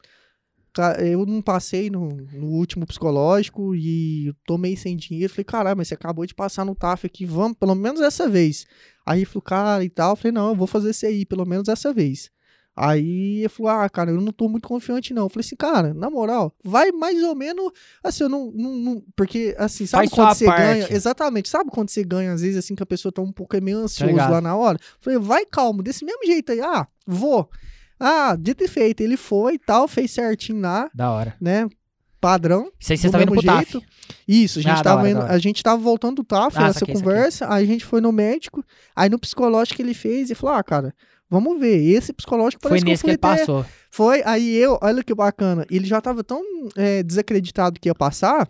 [1.00, 5.34] eu não passei no, no, último psicológico e tomei sem dinheiro.
[5.34, 8.68] Falei, caralho, mas você acabou de passar no TAF aqui, vamos, pelo menos essa vez.
[9.04, 10.12] Aí ele falou, cara, e tal.
[10.12, 12.30] Eu falei, não, eu vou fazer CI, pelo menos essa vez.
[12.76, 15.24] Aí ele falou, ah, cara, eu não tô muito confiante, não.
[15.24, 17.72] Eu falei assim, cara, na moral, vai mais ou menos.
[18.04, 18.52] Assim, eu não.
[18.52, 20.62] não, não porque, assim, sabe Faz quando você parte.
[20.62, 20.88] ganha?
[20.90, 23.62] Exatamente, sabe quando você ganha, às vezes, assim, que a pessoa tá um pouco é
[23.62, 24.78] meio tá ansioso lá na hora?
[24.82, 26.62] Eu falei, vai calmo, desse mesmo jeito aí.
[26.62, 27.50] Ah, vou.
[28.00, 30.90] Ah, dito e feito, ele foi e tal, fez certinho lá.
[30.96, 31.36] Da hora.
[31.40, 31.70] Né?
[32.22, 32.72] Padrão.
[32.80, 33.80] Isso aí você estava indo pro jeito.
[33.80, 33.88] TAF.
[34.28, 36.86] Isso, a gente, ah, tava hora, indo, a gente tava voltando do TAF, ah, essa
[36.86, 38.64] conversa, aí a gente foi no médico,
[38.96, 40.96] aí no psicológico ele fez e falou, ah, cara,
[41.32, 43.66] vamos ver, esse psicológico parece foi nesse que, que ele passou.
[43.90, 46.42] Foi, aí eu, olha que bacana, ele já tava tão
[46.76, 48.48] é, desacreditado que ia passar,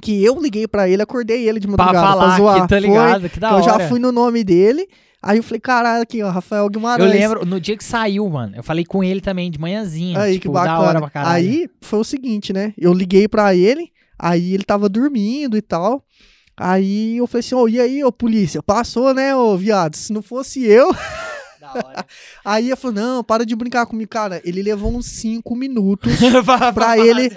[0.00, 2.62] que eu liguei para ele, acordei ele de madrugada pra, falar, pra zoar.
[2.62, 3.60] Que, tá ligado, foi, que da hora.
[3.60, 4.88] Eu já fui no nome dele,
[5.26, 7.10] Aí eu falei, caralho, aqui, ó, Rafael Guimarães.
[7.10, 10.20] Eu lembro, no dia que saiu, mano, eu falei com ele também, de manhãzinha.
[10.20, 10.78] Aí, tipo, que bacana.
[10.78, 11.34] Da hora pra caralho.
[11.34, 12.74] Aí foi o seguinte, né?
[12.76, 16.04] Eu liguei pra ele, aí ele tava dormindo e tal.
[16.54, 18.62] Aí eu falei assim, ô, oh, e aí, ô polícia?
[18.62, 19.96] Passou, né, ô viado?
[19.96, 20.94] Se não fosse eu.
[22.44, 24.40] Aí ele falou: não, para de brincar comigo, cara.
[24.44, 26.12] Ele levou uns 5 minutos
[26.74, 27.30] pra ele.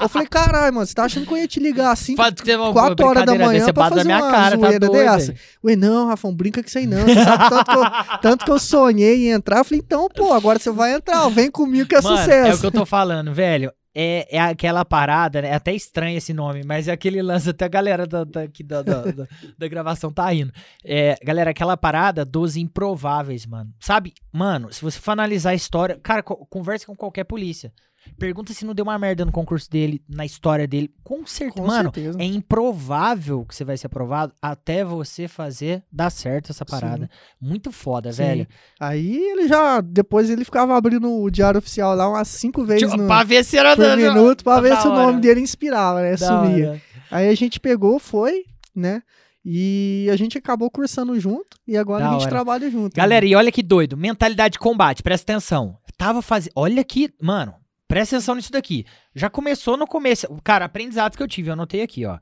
[0.00, 3.24] Eu falei, caralho, mano, você tá achando que eu ia te ligar assim 4 horas
[3.24, 5.34] da manhã pra fazer uma cara, tá zoeira tá dessa?
[5.64, 7.02] Ué, não, Rafão, brinca com isso aí não.
[7.02, 7.84] Você sabe tanto que, eu,
[8.22, 9.58] tanto que eu sonhei em entrar.
[9.58, 12.50] Eu falei, então, pô, agora você vai entrar, vem comigo que é mano, sucesso.
[12.50, 15.48] É o que eu tô falando, velho é, é aquela parada, né?
[15.48, 18.82] É até estranho esse nome, mas é aquele lance, até a galera da, da, da,
[18.82, 20.52] da, da gravação tá indo.
[20.84, 23.72] É, galera, aquela parada dos improváveis, mano.
[23.80, 24.12] Sabe?
[24.30, 27.72] Mano, se você for analisar a história, cara, converse com qualquer polícia.
[28.18, 30.90] Pergunta se não deu uma merda no concurso dele, na história dele.
[31.04, 31.60] Com certeza.
[31.60, 32.18] Com Mano, certeza.
[32.20, 37.04] é improvável que você vai ser aprovado até você fazer dar certo essa parada.
[37.06, 37.48] Sim.
[37.48, 38.22] Muito foda, Sim.
[38.22, 38.46] velho.
[38.80, 39.80] Aí ele já.
[39.80, 43.44] Depois ele ficava abrindo o diário oficial lá umas cinco vezes tipo, no, pra ver
[43.44, 45.00] se era por minuto, pra ver se hora.
[45.00, 46.16] o nome dele inspirava, né?
[46.16, 46.70] Da Sumia.
[46.70, 46.82] Hora.
[47.10, 49.02] Aí a gente pegou, foi, né?
[49.48, 52.30] E a gente acabou cursando junto e agora da a gente hora.
[52.30, 52.96] trabalha junto.
[52.96, 53.30] Galera, né?
[53.30, 53.96] e olha que doido.
[53.96, 55.78] Mentalidade de combate, presta atenção.
[55.96, 56.52] Tava fazendo.
[56.56, 57.10] Olha que.
[57.22, 57.54] Mano,
[57.88, 58.84] Presta atenção nisso daqui.
[59.14, 60.26] Já começou no começo.
[60.42, 62.18] Cara, aprendizados que eu tive, eu anotei aqui, ó.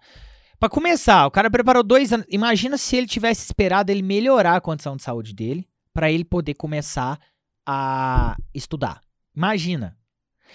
[0.59, 2.27] Pra começar, o cara preparou dois anos.
[2.31, 6.55] Imagina se ele tivesse esperado ele melhorar a condição de saúde dele para ele poder
[6.55, 7.19] começar
[7.67, 9.01] a estudar.
[9.35, 9.97] Imagina.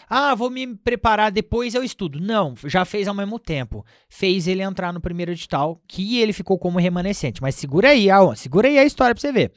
[0.07, 2.19] Ah, vou me preparar depois eu estudo.
[2.19, 3.85] Não, já fez ao mesmo tempo.
[4.07, 7.41] Fez ele entrar no primeiro edital, que ele ficou como remanescente.
[7.41, 9.51] Mas segura aí, ah, segura aí a história pra você ver.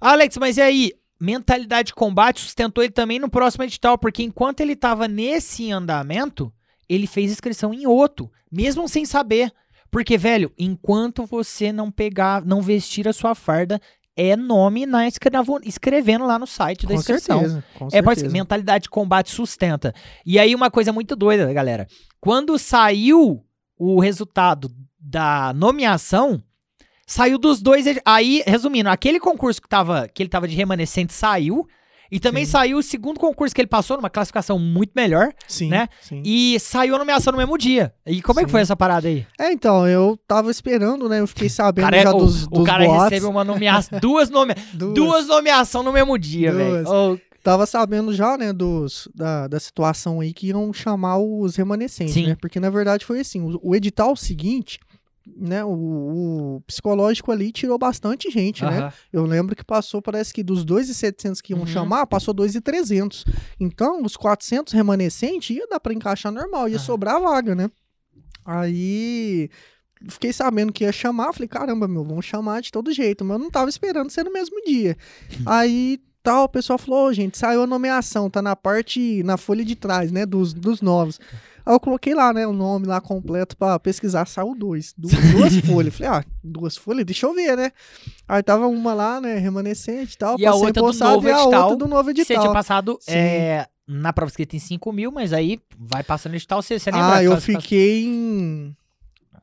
[0.00, 0.92] Alex, mas e aí?
[1.20, 6.52] Mentalidade de combate sustentou ele também no próximo edital, porque enquanto ele estava nesse andamento,
[6.88, 9.52] ele fez inscrição em outro, mesmo sem saber.
[9.90, 13.80] Porque, velho, enquanto você não pegar, não vestir a sua farda,
[14.16, 17.40] é nome na escrevo, escrevendo lá no site da inscrição.
[17.40, 18.28] Certeza, com é certeza.
[18.30, 19.94] mentalidade de combate sustenta.
[20.24, 21.86] E aí uma coisa muito doida, galera.
[22.20, 23.44] Quando saiu
[23.78, 26.42] o resultado da nomeação,
[27.10, 27.86] Saiu dos dois.
[28.04, 31.66] Aí, resumindo, aquele concurso que, tava, que ele tava de remanescente saiu.
[32.08, 32.52] E também sim.
[32.52, 35.32] saiu o segundo concurso que ele passou, numa classificação muito melhor.
[35.48, 35.70] Sim.
[35.70, 35.88] Né?
[36.00, 36.22] Sim.
[36.24, 37.92] E saiu a nomeação no mesmo dia.
[38.06, 38.44] E como sim.
[38.44, 39.26] é que foi essa parada aí?
[39.40, 41.18] É, então, eu tava esperando, né?
[41.18, 43.10] Eu fiquei sabendo cara, já o, dos, dos O cara boatos.
[43.10, 43.98] recebe uma nomeação.
[44.00, 44.94] duas, nome, duas.
[44.94, 46.84] duas nomeações no mesmo dia, velho.
[46.86, 47.18] Oh.
[47.42, 52.28] Tava sabendo já, né, dos, da, da situação aí que iam chamar os remanescentes, Sim.
[52.28, 52.36] né?
[52.40, 54.78] Porque na verdade foi assim: o, o edital seguinte
[55.26, 58.70] né, o, o, psicológico ali tirou bastante gente, uhum.
[58.70, 58.92] né?
[59.12, 61.66] Eu lembro que passou, parece que dos 2,700 que iam uhum.
[61.66, 63.24] chamar, passou 2,300.
[63.58, 66.82] Então, os 400 remanescentes ia dar para encaixar normal, ia uhum.
[66.82, 67.70] sobrar vaga, né?
[68.44, 69.50] Aí
[70.08, 73.42] fiquei sabendo que ia chamar, falei, caramba, meu, vamos chamar de todo jeito, mas eu
[73.42, 74.96] não tava esperando ser no mesmo dia.
[75.44, 79.64] Aí tal, o pessoal falou, oh, gente, saiu a nomeação, tá na parte, na folha
[79.64, 81.18] de trás, né, dos, dos novos.
[81.64, 85.56] Aí eu coloquei lá, né, o nome lá completo pra pesquisar, saiu dois, duas, duas
[85.66, 85.94] folhas.
[85.94, 87.72] Falei, ah, duas folhas, deixa eu ver, né?
[88.28, 91.40] Aí tava uma lá, né, remanescente e tal, e a outra do novo e a
[91.40, 92.36] edital, outra do novo edital.
[92.36, 96.62] Você tinha passado é, na prova escrita em 5 mil, mas aí vai passando edital,
[96.62, 97.16] você, você lembra?
[97.16, 98.76] Ah, eu fiquei em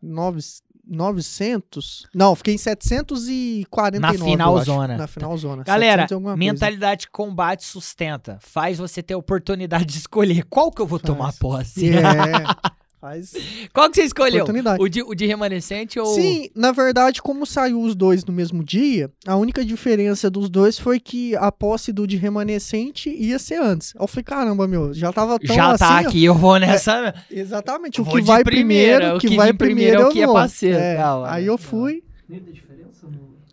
[0.01, 0.39] nove,
[0.89, 2.07] 900.
[2.13, 3.99] Não, fiquei em 749.
[3.99, 4.97] Na final zona.
[4.97, 5.63] Na final zona.
[5.63, 8.37] Galera, mentalidade de combate sustenta.
[8.41, 11.07] Faz você ter a oportunidade de escolher qual que eu vou Faz.
[11.07, 11.89] tomar posse.
[11.89, 11.97] É.
[12.99, 13.31] Faz
[13.71, 14.43] Qual que você escolheu?
[14.79, 16.15] O de, o de remanescente ou.
[16.15, 20.79] Sim, na verdade, como saiu os dois no mesmo dia, a única diferença dos dois
[20.79, 23.93] foi que a posse do de remanescente ia ser antes.
[23.99, 26.33] Eu falei, caramba, meu, já tava tão Já tá assim, aqui, ó.
[26.33, 27.13] eu vou nessa.
[27.29, 30.27] É, exatamente, o que vai primeiro, o que, que vai primeiro é o que é
[30.27, 30.77] parceiro.
[30.77, 32.03] É, aí eu fui.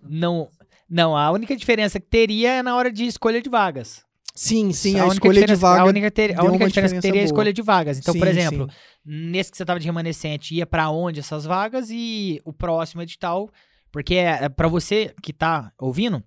[0.09, 0.49] Não,
[0.89, 4.05] não, a única diferença que teria é na hora de escolha de vagas.
[4.35, 5.81] Sim, sim, a, a escolha de vagas.
[5.81, 7.99] A única, ter, a única diferença que teria é a escolha de vagas.
[7.99, 8.77] Então, sim, por exemplo, sim.
[9.05, 13.49] nesse que você tava de remanescente, ia para onde essas vagas e o próximo edital,
[13.93, 16.21] porque é, é para você que tá ouvindo,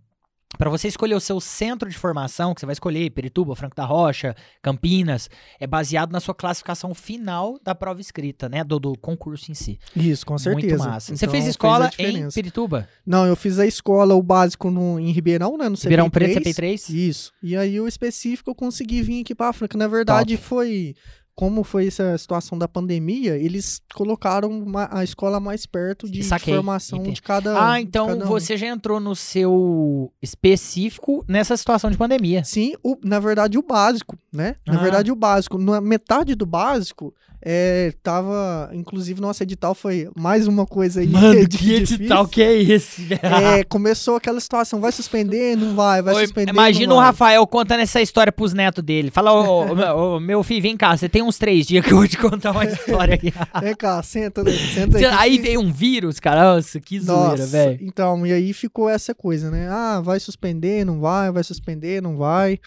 [0.58, 3.86] para você escolher o seu centro de formação, que você vai escolher Perituba, Franco da
[3.86, 5.30] Rocha, Campinas,
[5.60, 8.64] é baseado na sua classificação final da prova escrita, né?
[8.64, 9.78] Do, do concurso em si.
[9.96, 10.78] Isso, com certeza.
[10.78, 11.14] Muito massa.
[11.14, 12.88] Então, você fez escola fez em Perituba?
[13.06, 15.70] Não, eu fiz a escola, o básico no, em Ribeirão, né?
[15.70, 16.94] No Ribeirão Preto, CP3?
[16.94, 17.32] Isso.
[17.44, 19.78] E aí o específico eu consegui vir aqui pra Franca.
[19.78, 20.48] Na verdade, Top.
[20.48, 20.96] foi
[21.38, 26.56] como foi essa situação da pandemia, eles colocaram uma, a escola mais perto de Saquei,
[26.56, 27.14] formação entendi.
[27.14, 27.72] de cada.
[27.74, 28.28] Ah, então cada um.
[28.28, 32.44] você já entrou no seu específico nessa situação de pandemia.
[32.44, 34.56] Sim, o, na verdade o básico, né?
[34.66, 34.78] Na ah.
[34.78, 40.66] verdade o básico, na metade do básico, é, tava, inclusive, nosso edital foi mais uma
[40.66, 41.08] coisa aí.
[41.08, 43.08] Mano, que edital que é esse?
[43.14, 46.52] é, começou aquela situação, vai suspender, não vai, vai Oi, suspender.
[46.52, 49.12] Imagina o Rafael contando essa história pros netos dele.
[49.12, 51.98] Fala, ô, ô, ô, meu filho, vem cá, você tem uns três dias que eu
[51.98, 53.34] vou te contar uma história aqui.
[53.62, 55.06] vem cá, senta, senta aí.
[55.06, 57.80] Aí veio um vírus, cara, nossa, que zoeira, velho.
[57.82, 59.68] Então, e aí ficou essa coisa, né?
[59.70, 62.60] Ah, vai suspender, não vai, vai suspender, não vai.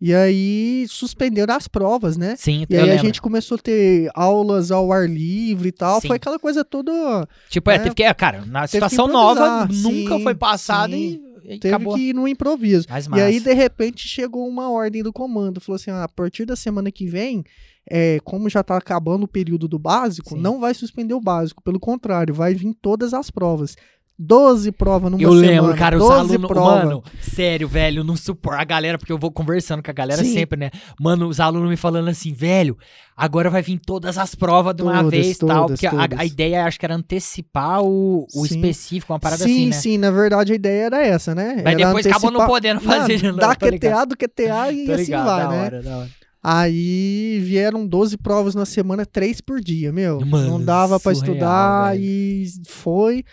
[0.00, 2.36] E aí suspenderam as provas, né?
[2.36, 3.00] Sim, E aí lembro.
[3.00, 6.00] a gente começou a ter aulas ao ar livre e tal.
[6.00, 6.06] Sim.
[6.06, 7.28] Foi aquela coisa toda.
[7.50, 7.82] Tipo, é, né?
[7.84, 8.14] teve que.
[8.14, 11.20] Cara, na situação nova, nunca foi passada e.
[11.44, 11.94] e teve acabou.
[11.94, 12.86] que ir no improviso.
[13.16, 15.60] E aí, de repente, chegou uma ordem do comando.
[15.60, 17.42] Falou assim: ah, a partir da semana que vem,
[17.90, 20.40] é, como já está acabando o período do básico, Sim.
[20.40, 21.62] não vai suspender o básico.
[21.62, 23.74] Pelo contrário, vai vir todas as provas.
[24.18, 25.46] 12 provas numa eu semana.
[25.46, 26.50] Eu lembro, cara, os alunos.
[26.50, 28.60] Mano, sério, velho, não suporto.
[28.60, 30.32] A galera, porque eu vou conversando com a galera Sim.
[30.32, 30.70] sempre, né?
[31.00, 32.76] Mano, os alunos me falando assim, velho,
[33.16, 35.66] agora vai vir todas as provas de uma todas, vez todas, tal.
[35.66, 39.66] Porque a, a, ideia, acho que era antecipar o, o específico, uma parada sim, assim,
[39.66, 39.72] né?
[39.72, 41.62] Sim, sim, na verdade a ideia era essa, né?
[41.62, 42.16] Mas era depois antecipar...
[42.16, 43.22] acabou não podendo fazer.
[43.22, 45.64] Não, dá QTA do QTA e assim ligado, vai, né?
[45.64, 46.10] Hora, da hora.
[46.42, 50.20] Aí vieram 12 provas na semana, três por dia, meu.
[50.24, 52.04] Mano, não dava para estudar velho.
[52.04, 53.24] e foi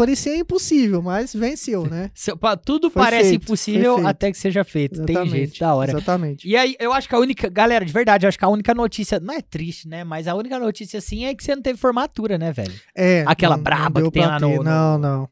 [0.00, 2.10] parecia impossível, mas venceu, né?
[2.64, 4.94] Tudo Foi parece feito, impossível até que seja feito.
[4.94, 5.90] Exatamente, Tem jeito, da hora.
[5.90, 6.48] Exatamente.
[6.48, 7.50] E aí, eu acho que a única.
[7.50, 9.20] Galera, de verdade, eu acho que a única notícia.
[9.20, 10.02] Não é triste, né?
[10.02, 12.72] Mas a única notícia, assim, é que você não teve formatura, né, velho?
[12.96, 13.24] É.
[13.26, 14.62] Aquela não, braba não que tem lá no, no.
[14.62, 15.28] Não, não.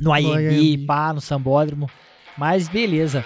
[0.00, 1.88] No IMB, pá, no Sambódromo.
[2.36, 3.24] Mas beleza.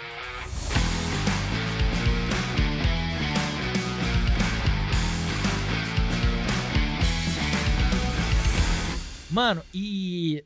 [9.30, 10.44] Mano, e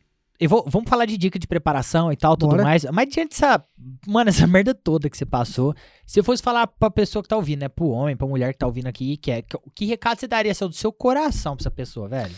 [0.48, 2.62] Vou, vamos falar de dica de preparação e tal, tudo Bora.
[2.62, 2.84] mais.
[2.84, 3.64] Mas diante dessa.
[4.06, 5.74] Mano, essa merda toda que você passou.
[6.06, 7.68] Se fosse falar pra pessoa que tá ouvindo, né?
[7.68, 9.42] Pro homem, pra mulher que tá ouvindo aqui, que é.
[9.42, 12.34] Que, que recado você daria seu, do seu coração pra essa pessoa, velho?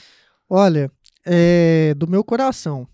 [0.49, 0.91] Olha,
[1.27, 2.87] é, do meu coração.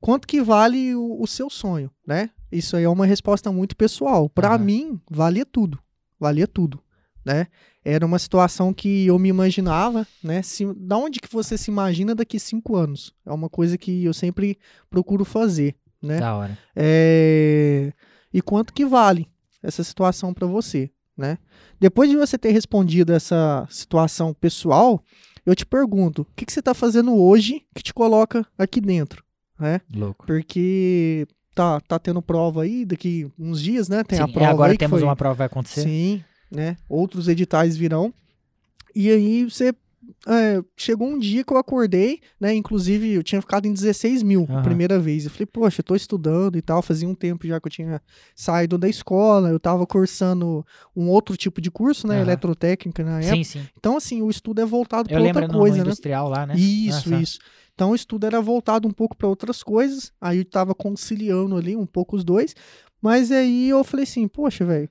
[0.00, 2.30] Quanto que vale o, o, seu sonho, né?
[2.50, 4.28] Isso aí é uma resposta muito pessoal.
[4.28, 4.58] Para uhum.
[4.58, 5.78] mim, valia tudo.
[6.18, 6.82] Valia tudo,
[7.24, 7.46] né?
[7.84, 10.42] Era uma situação que eu me imaginava, né?
[10.42, 13.12] Se, da onde que você se imagina daqui cinco anos?
[13.26, 16.18] É uma coisa que eu sempre procuro fazer, né?
[16.18, 16.58] Da hora.
[16.76, 17.92] É...
[18.32, 19.28] E quanto que vale
[19.62, 21.38] essa situação para você, né?
[21.80, 25.02] Depois de você ter respondido essa situação pessoal,
[25.44, 29.24] eu te pergunto, o que, que você está fazendo hoje que te coloca aqui dentro,
[29.58, 29.80] né?
[29.92, 30.24] Louco.
[30.24, 34.04] Porque tá, tá tendo prova aí daqui uns dias, né?
[34.04, 35.08] Tem Sim, a prova agora aí temos foi...
[35.08, 35.82] uma prova que vai acontecer.
[35.82, 36.76] Sim, né?
[36.88, 38.12] Outros editais virão.
[38.94, 39.74] E aí você
[40.26, 42.54] é, chegou um dia que eu acordei, né?
[42.54, 44.58] Inclusive, eu tinha ficado em 16 mil uhum.
[44.58, 45.24] a primeira vez.
[45.24, 46.82] Eu falei, poxa, eu tô estudando e tal.
[46.82, 48.00] Fazia um tempo já que eu tinha
[48.34, 52.16] saído da escola, eu tava cursando um outro tipo de curso, né?
[52.16, 52.22] Uhum.
[52.22, 53.36] Eletrotécnica na época.
[53.36, 53.66] Sim, sim.
[53.76, 55.80] Então, assim, o estudo é voltado para outra coisa, no, no né?
[55.80, 56.54] industrial lá, né?
[56.56, 57.22] Isso, Nossa.
[57.22, 57.38] isso.
[57.74, 60.12] Então, o estudo era voltado um pouco para outras coisas.
[60.20, 62.54] Aí eu tava conciliando ali um pouco os dois.
[63.00, 64.88] Mas aí eu falei assim, poxa, velho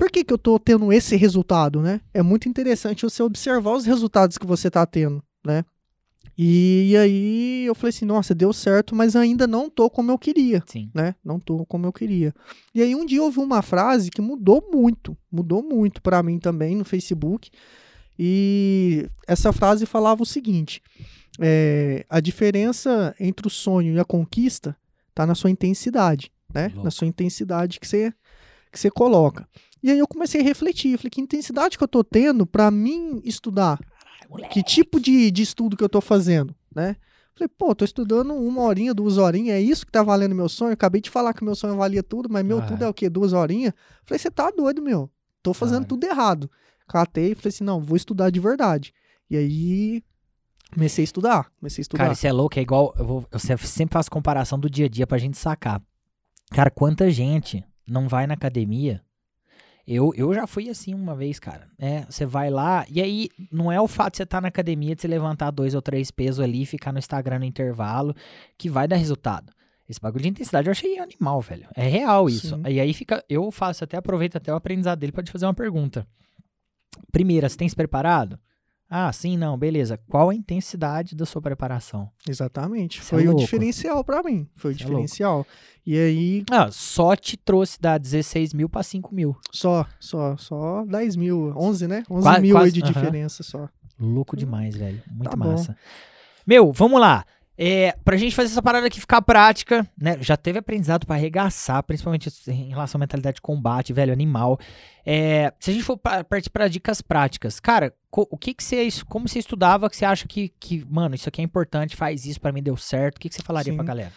[0.00, 2.00] por que, que eu estou tendo esse resultado, né?
[2.14, 5.62] É muito interessante você observar os resultados que você está tendo, né?
[6.38, 10.16] E, e, aí eu falei assim, nossa, deu certo, mas ainda não tô como eu
[10.16, 10.90] queria, Sim.
[10.94, 11.14] né?
[11.22, 12.34] Não tô como eu queria.
[12.74, 16.38] E aí um dia eu ouvi uma frase que mudou muito, mudou muito para mim
[16.38, 17.50] também no Facebook.
[18.18, 20.82] E essa frase falava o seguinte:
[21.38, 24.74] é, a diferença entre o sonho e a conquista
[25.14, 26.68] tá na sua intensidade, né?
[26.68, 26.84] Louco.
[26.84, 28.14] Na sua intensidade que você,
[28.70, 29.48] que você coloca.
[29.82, 33.20] E aí eu comecei a refletir, falei, que intensidade que eu tô tendo para mim
[33.24, 33.78] estudar?
[34.52, 36.94] que tipo de, de estudo que eu tô fazendo, né?
[37.34, 40.72] Falei, pô, tô estudando uma horinha, duas horinhas, é isso que tá valendo meu sonho?
[40.72, 43.08] acabei de falar que meu sonho valia tudo, mas meu ah, tudo é o quê?
[43.08, 43.72] Duas horinhas?
[44.04, 45.10] Falei, você tá doido, meu.
[45.42, 46.50] Tô fazendo ah, tudo errado.
[46.86, 48.92] Catei e falei assim, não, vou estudar de verdade.
[49.28, 50.04] E aí
[50.72, 52.04] Comecei a estudar, comecei a estudar.
[52.04, 52.94] Cara, isso é louco, é igual.
[52.96, 55.82] Eu, vou, eu sempre faço comparação do dia a dia pra gente sacar.
[56.52, 59.02] Cara, quanta gente não vai na academia.
[59.86, 61.68] Eu, eu já fui assim uma vez, cara.
[61.78, 64.48] É, você vai lá, e aí não é o fato de você estar tá na
[64.48, 68.14] academia, de você levantar dois ou três pesos ali e ficar no Instagram no intervalo,
[68.56, 69.52] que vai dar resultado.
[69.88, 71.66] Esse bagulho de intensidade eu achei animal, velho.
[71.74, 72.54] É real isso.
[72.54, 72.62] Sim.
[72.68, 73.24] E aí fica.
[73.28, 76.06] Eu faço até, aproveito até o aprendizado dele pra te fazer uma pergunta.
[77.10, 78.38] Primeira, você tem se preparado?
[78.92, 80.00] Ah, sim, não, beleza.
[80.08, 82.10] Qual a intensidade da sua preparação?
[82.28, 83.00] Exatamente.
[83.00, 84.48] Foi é o diferencial para mim.
[84.56, 85.46] Foi o Cê é diferencial.
[85.86, 86.44] É e aí.
[86.50, 89.36] Ah, só te trouxe da 16 mil pra 5 mil.
[89.52, 91.54] Só, só, só 10 mil.
[91.56, 92.02] 11, né?
[92.10, 92.92] 11 quase, mil quase, aí de uh -huh.
[92.92, 93.68] diferença só.
[93.98, 95.00] Louco demais, velho.
[95.08, 95.72] Muito tá massa.
[95.72, 95.78] Bom.
[96.44, 97.24] Meu, vamos lá.
[97.62, 100.16] É, pra gente fazer essa parada aqui ficar prática, né?
[100.22, 104.58] Já teve aprendizado para arregaçar, principalmente em relação à mentalidade de combate, velho, animal.
[105.04, 109.28] É, se a gente for partir para dicas práticas, cara, o que que você, como
[109.28, 112.50] você estudava que você acha que, que mano, isso aqui é importante, faz isso para
[112.50, 113.18] mim deu certo?
[113.18, 113.76] O que que você falaria Sim.
[113.76, 114.12] pra galera?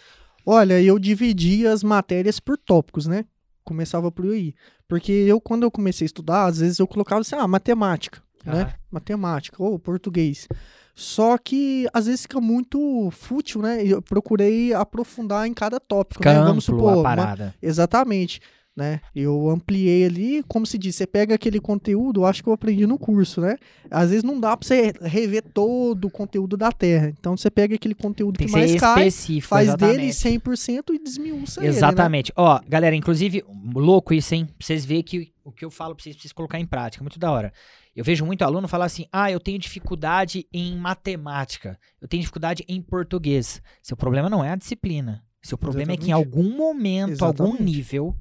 [0.46, 3.26] Olha, eu dividi as matérias por tópicos, né?
[3.62, 4.54] Começava por aí.
[4.88, 8.72] Porque eu, quando eu comecei a estudar, às vezes eu colocava assim, ah, matemática, né?
[8.90, 10.48] Matemática ou português.
[10.94, 13.84] Só que às vezes fica muito fútil, né?
[13.84, 16.44] Eu procurei aprofundar em cada tópico, fica né?
[16.46, 17.02] Vamos supor.
[17.02, 17.44] Parada.
[17.44, 17.54] Uma...
[17.60, 18.40] Exatamente.
[18.76, 19.00] Né?
[19.14, 22.98] Eu ampliei ali, como se diz, você pega aquele conteúdo, acho que eu aprendi no
[22.98, 23.56] curso, né?
[23.88, 27.08] Às vezes não dá para você rever todo o conteúdo da Terra.
[27.08, 29.96] Então você pega aquele conteúdo Tem que, que mais cai, faz exatamente.
[29.96, 32.32] dele 100% e desmiuça Exatamente.
[32.36, 32.50] Ele, né?
[32.50, 33.44] Ó, galera, inclusive,
[33.76, 34.46] louco isso, hein?
[34.46, 37.04] Pra vocês verem que o que eu falo pra vocês, pra vocês colocar em prática,
[37.04, 37.52] muito da hora.
[37.94, 42.64] Eu vejo muito aluno falar assim: ah, eu tenho dificuldade em matemática, eu tenho dificuldade
[42.68, 43.62] em português.
[43.82, 45.24] Seu problema não é a disciplina.
[45.42, 46.02] Seu problema Exatamente.
[46.02, 47.42] é que em algum momento, Exatamente.
[47.42, 48.16] algum nível,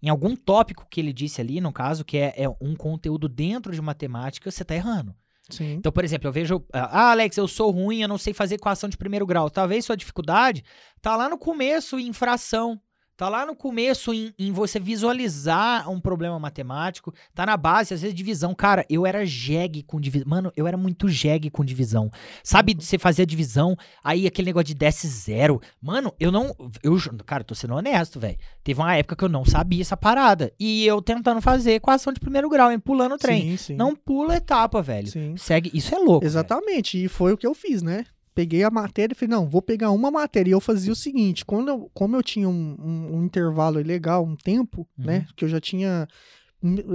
[0.00, 3.72] em algum tópico que ele disse ali, no caso, que é, é um conteúdo dentro
[3.72, 5.14] de matemática, você está errando.
[5.50, 5.74] Sim.
[5.74, 8.88] Então, por exemplo, eu vejo, ah, Alex, eu sou ruim, eu não sei fazer equação
[8.88, 9.50] de primeiro grau.
[9.50, 10.64] Talvez sua dificuldade
[11.02, 12.80] tá lá no começo em fração.
[13.20, 17.12] Tá lá no começo em, em, você visualizar um problema matemático.
[17.34, 18.54] Tá na base, às vezes, divisão.
[18.54, 20.26] Cara, eu era jegue com divisão.
[20.26, 22.10] Mano, eu era muito jegue com divisão.
[22.42, 25.60] Sabe, você fazia divisão, aí aquele negócio de desce zero.
[25.82, 26.56] Mano, eu não.
[26.82, 28.38] Eu, cara, tô sendo honesto, velho.
[28.64, 30.50] Teve uma época que eu não sabia essa parada.
[30.58, 33.50] E eu tentando fazer equação de primeiro grau, hein, pulando o trem.
[33.50, 33.76] Sim, sim.
[33.76, 35.08] Não pula etapa, velho.
[35.08, 35.36] Sim.
[35.36, 35.70] Segue.
[35.74, 36.24] Isso é louco.
[36.24, 36.96] Exatamente.
[36.96, 37.04] Véio.
[37.04, 38.06] E foi o que eu fiz, né?
[38.40, 40.50] Peguei a matéria e falei, não, vou pegar uma matéria.
[40.50, 44.24] E eu fazia o seguinte, quando eu, como eu tinha um, um, um intervalo legal,
[44.24, 45.04] um tempo, uhum.
[45.04, 46.08] né, que eu já tinha,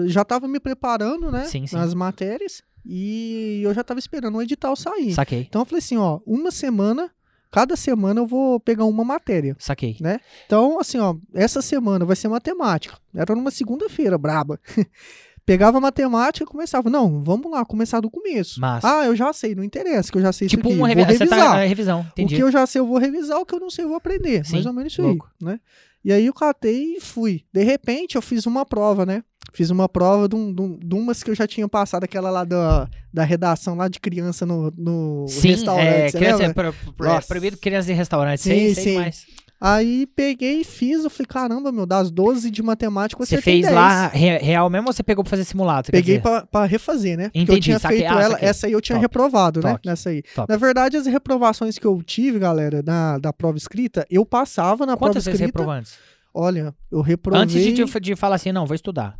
[0.07, 1.75] já estava me preparando, né, sim, sim.
[1.75, 5.13] nas matérias, e eu já estava esperando o edital sair.
[5.13, 5.41] Saquei.
[5.47, 7.11] Então eu falei assim, ó, uma semana,
[7.51, 9.55] cada semana eu vou pegar uma matéria.
[9.59, 9.97] Saquei.
[10.01, 10.19] Né?
[10.47, 12.97] Então, assim, ó, essa semana vai ser matemática.
[13.13, 14.59] Era numa segunda-feira, braba.
[15.45, 16.89] Pegava matemática e começava.
[16.89, 18.59] Não, vamos lá, começar do começo.
[18.59, 19.01] Massa.
[19.01, 20.79] Ah, eu já sei, não interessa, que eu já sei tipo isso aqui.
[20.79, 21.39] Uma revi vou revisar.
[21.39, 22.33] Tá, é, revisão, entendi.
[22.33, 23.97] O que eu já sei, eu vou revisar, o que eu não sei, eu vou
[23.97, 24.43] aprender.
[24.45, 25.29] Sim, mais ou menos isso louco.
[25.41, 25.59] aí, né?
[26.03, 27.43] E aí eu catei e fui.
[27.51, 29.23] De repente, eu fiz uma prova, né?
[29.53, 32.43] Fiz uma prova de, um, de, um, umas que eu já tinha passado, aquela lá
[32.43, 35.87] da, da redação lá de criança no, no sim, restaurante.
[35.87, 39.11] É, criança, é, pro, pro, é proibido criança em restaurante, sim, sei, sim.
[39.59, 43.73] Aí peguei e fiz, eu falei, caramba, meu, das 12 de matemática você fez 10.
[43.73, 45.89] lá real mesmo ou você pegou pra fazer simulado?
[45.91, 47.27] Peguei pra, pra, refazer, né?
[47.27, 49.03] Entendi, Porque eu tinha saquei, feito ah, ela, essa aí eu tinha Top.
[49.03, 49.71] reprovado, né?
[49.71, 49.87] Top.
[49.87, 50.23] Nessa aí.
[50.35, 50.51] Top.
[50.51, 54.97] Na verdade, as reprovações que eu tive, galera, na, da prova escrita, eu passava na
[54.97, 55.63] Quantas prova escrita.
[55.63, 55.97] Quantas?
[56.33, 57.41] Olha, eu reprovei...
[57.41, 59.17] Antes de, de, de falar assim, não, vou estudar.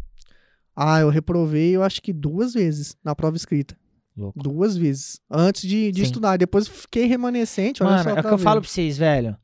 [0.76, 3.78] Ah, eu reprovei, eu acho que duas vezes na prova escrita.
[4.18, 4.38] Louco.
[4.38, 5.20] Duas vezes.
[5.30, 6.38] Antes de, de estudar.
[6.38, 7.84] Depois fiquei remanescente.
[7.84, 9.38] Mano, é o que eu falo pra vocês, velho.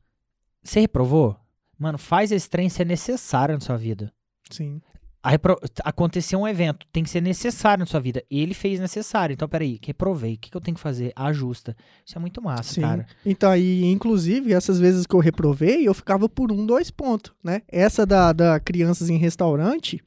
[0.62, 1.36] Você reprovou?
[1.78, 4.12] Mano, faz esse trem ser necessário na sua vida.
[4.50, 4.80] Sim.
[5.24, 5.56] Repro...
[5.84, 8.24] Aconteceu um evento, tem que ser necessário na sua vida.
[8.30, 9.32] Ele fez necessário.
[9.32, 10.34] Então, peraí, reprovei.
[10.34, 11.12] O que, que eu tenho que fazer?
[11.14, 11.76] Ajusta.
[12.04, 12.80] Isso é muito massa, Sim.
[12.80, 13.06] cara.
[13.24, 17.62] Então, aí, inclusive, essas vezes que eu reprovei, eu ficava por um, dois pontos, né?
[17.68, 20.02] Essa da, da crianças em restaurante,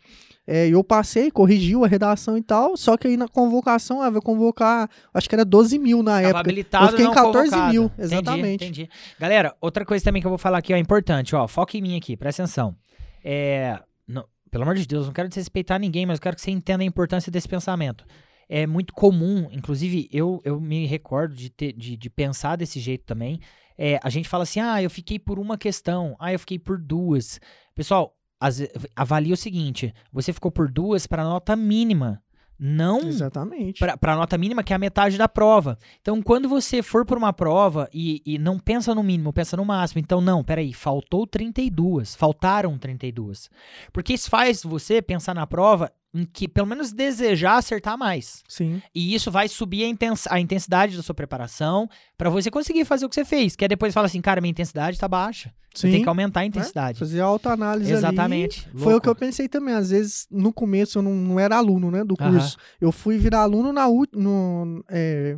[0.47, 4.21] é, eu passei, corrigiu a redação e tal, só que aí na convocação, ah, vai
[4.21, 6.39] convocar, acho que era 12 mil na Tava época.
[6.39, 7.71] habilitado, eu fiquei em 14 convocado.
[7.73, 8.63] mil, exatamente.
[8.63, 8.89] Entendi, entendi.
[9.19, 11.97] Galera, outra coisa também que eu vou falar aqui, ó, importante, ó, foca em mim
[11.97, 12.75] aqui, presta atenção.
[13.23, 16.51] É, não, pelo amor de Deus, não quero desrespeitar ninguém, mas eu quero que você
[16.51, 18.05] entenda a importância desse pensamento.
[18.47, 23.03] é muito comum, inclusive eu, eu me recordo de, ter, de, de pensar desse jeito
[23.03, 23.39] também.
[23.77, 26.77] É, a gente fala assim: ah, eu fiquei por uma questão, ah, eu fiquei por
[26.77, 27.39] duas.
[27.73, 28.61] Pessoal, as,
[28.95, 32.21] avalie o seguinte: você ficou por duas para nota mínima.
[32.57, 33.81] Não Exatamente.
[33.99, 35.77] para a nota mínima, que é a metade da prova.
[36.01, 39.65] Então, quando você for por uma prova e, e não pensa no mínimo, pensa no
[39.65, 39.99] máximo.
[39.99, 43.49] Então, não, peraí, faltou 32, faltaram 32.
[43.91, 48.41] Porque isso faz você pensar na prova em que pelo menos desejar acertar mais.
[48.47, 48.81] Sim.
[48.93, 53.05] E isso vai subir a, intens a intensidade da sua preparação para você conseguir fazer
[53.05, 53.55] o que você fez.
[53.55, 55.53] Que é depois fala assim, cara, minha intensidade tá baixa.
[55.75, 55.91] Sim.
[55.91, 56.97] Tem que aumentar a intensidade.
[56.97, 58.65] É, fazer autoanálise Exatamente.
[58.71, 58.81] Ali.
[58.81, 59.75] Foi o que eu pensei também.
[59.75, 62.55] Às vezes, no começo, eu não, não era aluno, né, do curso.
[62.55, 62.77] Uh -huh.
[62.79, 65.37] Eu fui virar aluno na no, é,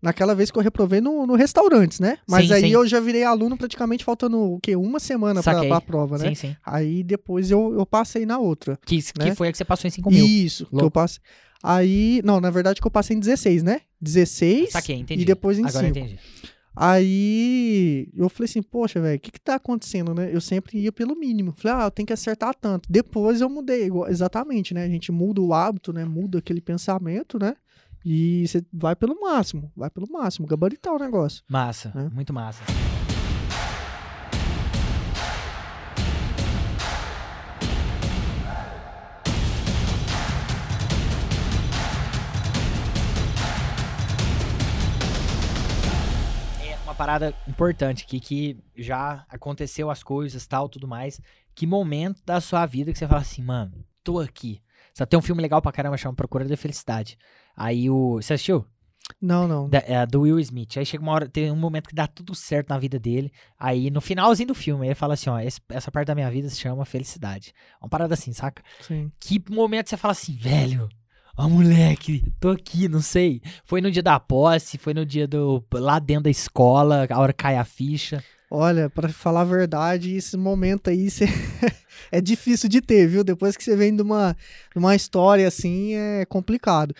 [0.00, 2.18] naquela vez que eu reprovei no, no restaurantes, né?
[2.28, 2.68] Mas sim, aí sim.
[2.68, 4.76] eu já virei aluno praticamente faltando o quê?
[4.76, 6.28] Uma semana pra, pra prova, né?
[6.28, 6.56] Sim, sim.
[6.64, 8.78] Aí depois eu, eu passei na outra.
[8.84, 9.30] Que, né?
[9.30, 10.26] que foi a que você passou em 5 mil.
[10.26, 10.78] Isso, Louco.
[10.78, 11.20] que eu passei.
[11.62, 13.80] Aí, não, na verdade que eu passei em 16, né?
[14.00, 15.22] 16 Saquei, entendi.
[15.22, 15.98] e depois em Agora 5.
[15.98, 16.18] entendi.
[16.78, 20.30] Aí eu falei assim, poxa, velho, o que que tá acontecendo, né?
[20.30, 21.54] Eu sempre ia pelo mínimo.
[21.56, 22.86] Falei, ah, eu tenho que acertar tanto.
[22.92, 24.84] Depois eu mudei, exatamente, né?
[24.84, 26.04] A gente muda o hábito, né?
[26.04, 27.56] Muda aquele pensamento, né?
[28.08, 31.42] E você vai pelo máximo, vai pelo máximo, gabaritar o negócio.
[31.48, 32.08] Massa, né?
[32.14, 32.62] muito massa.
[46.62, 51.20] É uma parada importante aqui que já aconteceu as coisas, tal, tudo mais.
[51.56, 54.62] Que momento da sua vida que você fala assim, mano, tô aqui.
[54.94, 57.18] Só tem um filme legal pra caramba chama Procura da Felicidade.
[57.56, 58.16] Aí o.
[58.16, 58.66] Você assistiu?
[59.20, 59.68] Não, não.
[59.68, 60.76] Da, é, do Will Smith.
[60.76, 63.32] Aí chega uma hora, tem um momento que dá tudo certo na vida dele.
[63.58, 66.60] Aí no finalzinho do filme, ele fala assim: ó, essa parte da minha vida se
[66.60, 67.52] chama felicidade.
[67.80, 68.62] Uma parada assim, saca?
[68.80, 69.10] Sim.
[69.18, 70.88] Que momento você fala assim, velho.
[71.38, 73.42] Ó, moleque, tô aqui, não sei.
[73.64, 75.64] Foi no dia da posse, foi no dia do.
[75.72, 78.22] lá dentro da escola, a hora cai a ficha.
[78.50, 81.26] Olha, para falar a verdade, esse momento aí cê...
[82.12, 83.24] é difícil de ter, viu?
[83.24, 84.36] Depois que você vem de uma,
[84.72, 86.94] de uma história assim, é complicado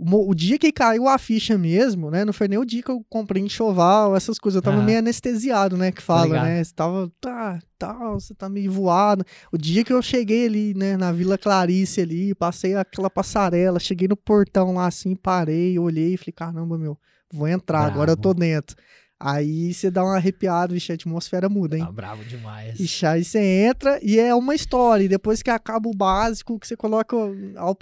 [0.00, 2.24] o, dia que caiu a ficha mesmo, né?
[2.24, 4.56] Não foi nem o dia que eu comprei enxoval, essas coisas.
[4.56, 4.82] Eu tava ah.
[4.82, 5.92] meio anestesiado, né?
[5.92, 6.64] Que fala, né?
[6.64, 9.24] Você tava, tá, tá, você tá meio voado.
[9.52, 10.96] O dia que eu cheguei ali, né?
[10.96, 16.16] Na Vila Clarice ali, passei aquela passarela, cheguei no portão lá assim, parei, olhei e
[16.16, 16.98] falei, caramba, meu,
[17.30, 17.94] vou entrar, Bravo.
[17.94, 18.76] agora eu tô dentro.
[19.22, 21.84] Aí você dá um arrepiado, vixe, a atmosfera muda, hein?
[21.84, 22.80] Tá bravo demais.
[22.80, 25.04] Ixi, aí você entra e é uma história.
[25.04, 27.14] E depois que acaba o básico, que você coloca
[27.56, 27.76] ao,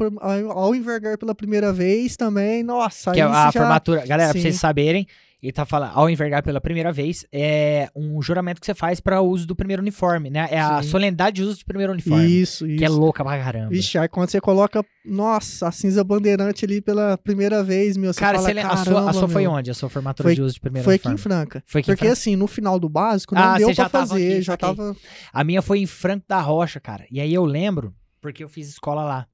[0.51, 3.13] ao, envergar pela primeira vez também, nossa.
[3.13, 3.53] Que é a já...
[3.53, 4.05] formatura.
[4.05, 4.41] Galera, Sim.
[4.41, 5.07] pra vocês saberem,
[5.41, 9.21] ele tá falando, ao envergar pela primeira vez, é um juramento que você faz para
[9.21, 10.49] o uso do primeiro uniforme, né?
[10.51, 12.27] É a solenidade de uso do primeiro uniforme.
[12.27, 12.77] Isso, isso.
[12.77, 13.71] Que é louca pra caramba.
[13.71, 18.19] Vixe, aí quando você coloca, nossa, a cinza bandeirante ali pela primeira vez, meu, você
[18.19, 19.71] Cara, fala, você, a sua, a sua foi onde?
[19.71, 21.19] A sua formatura foi, de uso de primeiro foi uniforme?
[21.19, 21.63] Foi aqui em Franca.
[21.67, 24.43] Foi aqui Porque em assim, no final do básico, não ah, deu pra fazer, aqui,
[24.43, 24.61] já aqui.
[24.61, 24.97] tava...
[25.33, 27.07] A minha foi em Franco da Rocha, cara.
[27.13, 29.27] E aí eu lembro, porque eu fiz escola lá.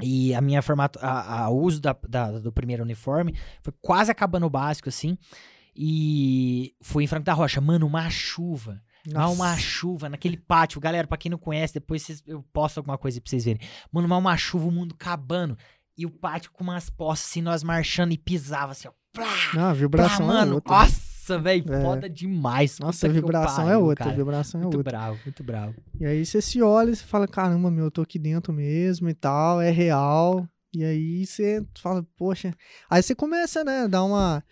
[0.00, 4.46] E a minha formato, a, a uso da, da, do primeiro uniforme foi quase acabando
[4.46, 5.18] o básico, assim.
[5.74, 7.60] E fui em Franco da Rocha.
[7.60, 8.82] Mano, uma chuva.
[9.06, 9.34] Nossa.
[9.34, 10.80] Uma chuva naquele pátio.
[10.80, 13.60] Galera, pra quem não conhece, depois vocês, eu posto alguma coisa pra vocês verem.
[13.90, 15.56] Mano, uma chuva, o mundo acabando.
[15.96, 18.92] E o pátio com umas poças, assim, nós marchando e pisava assim, ó.
[19.12, 20.72] Plá, não, vibração plá, é mano, outra.
[20.72, 21.01] Nossa,
[21.38, 21.82] velho, é.
[21.82, 22.78] foda demais.
[22.78, 24.10] Nossa, a vibração pariu, é outra, cara.
[24.10, 24.98] a vibração é muito outra.
[24.98, 25.74] Muito bravo, muito bravo.
[26.00, 29.08] E aí você se olha e você fala, caramba, meu, eu tô aqui dentro mesmo
[29.08, 30.46] e tal, é real.
[30.74, 32.54] E aí você fala, poxa.
[32.88, 34.42] Aí você começa, né, dar uma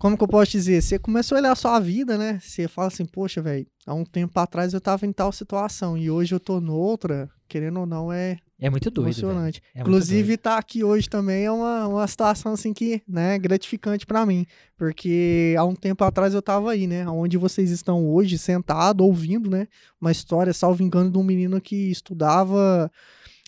[0.00, 0.80] como que eu posso dizer?
[0.80, 2.40] Você começou a olhar a sua vida, né?
[2.40, 6.10] Você fala assim, poxa, velho, há um tempo atrás eu tava em tal situação e
[6.10, 8.38] hoje eu tô noutra, querendo ou não, é.
[8.60, 9.08] É muito doido.
[9.08, 9.62] Emocionante.
[9.74, 14.04] É Inclusive, estar tá aqui hoje também é uma, uma situação assim que, né, gratificante
[14.04, 14.46] para mim.
[14.76, 17.08] Porque há um tempo atrás eu tava aí, né?
[17.08, 19.66] Onde vocês estão hoje, sentado, ouvindo, né?
[20.00, 22.90] Uma história, salvo engano, de um menino que estudava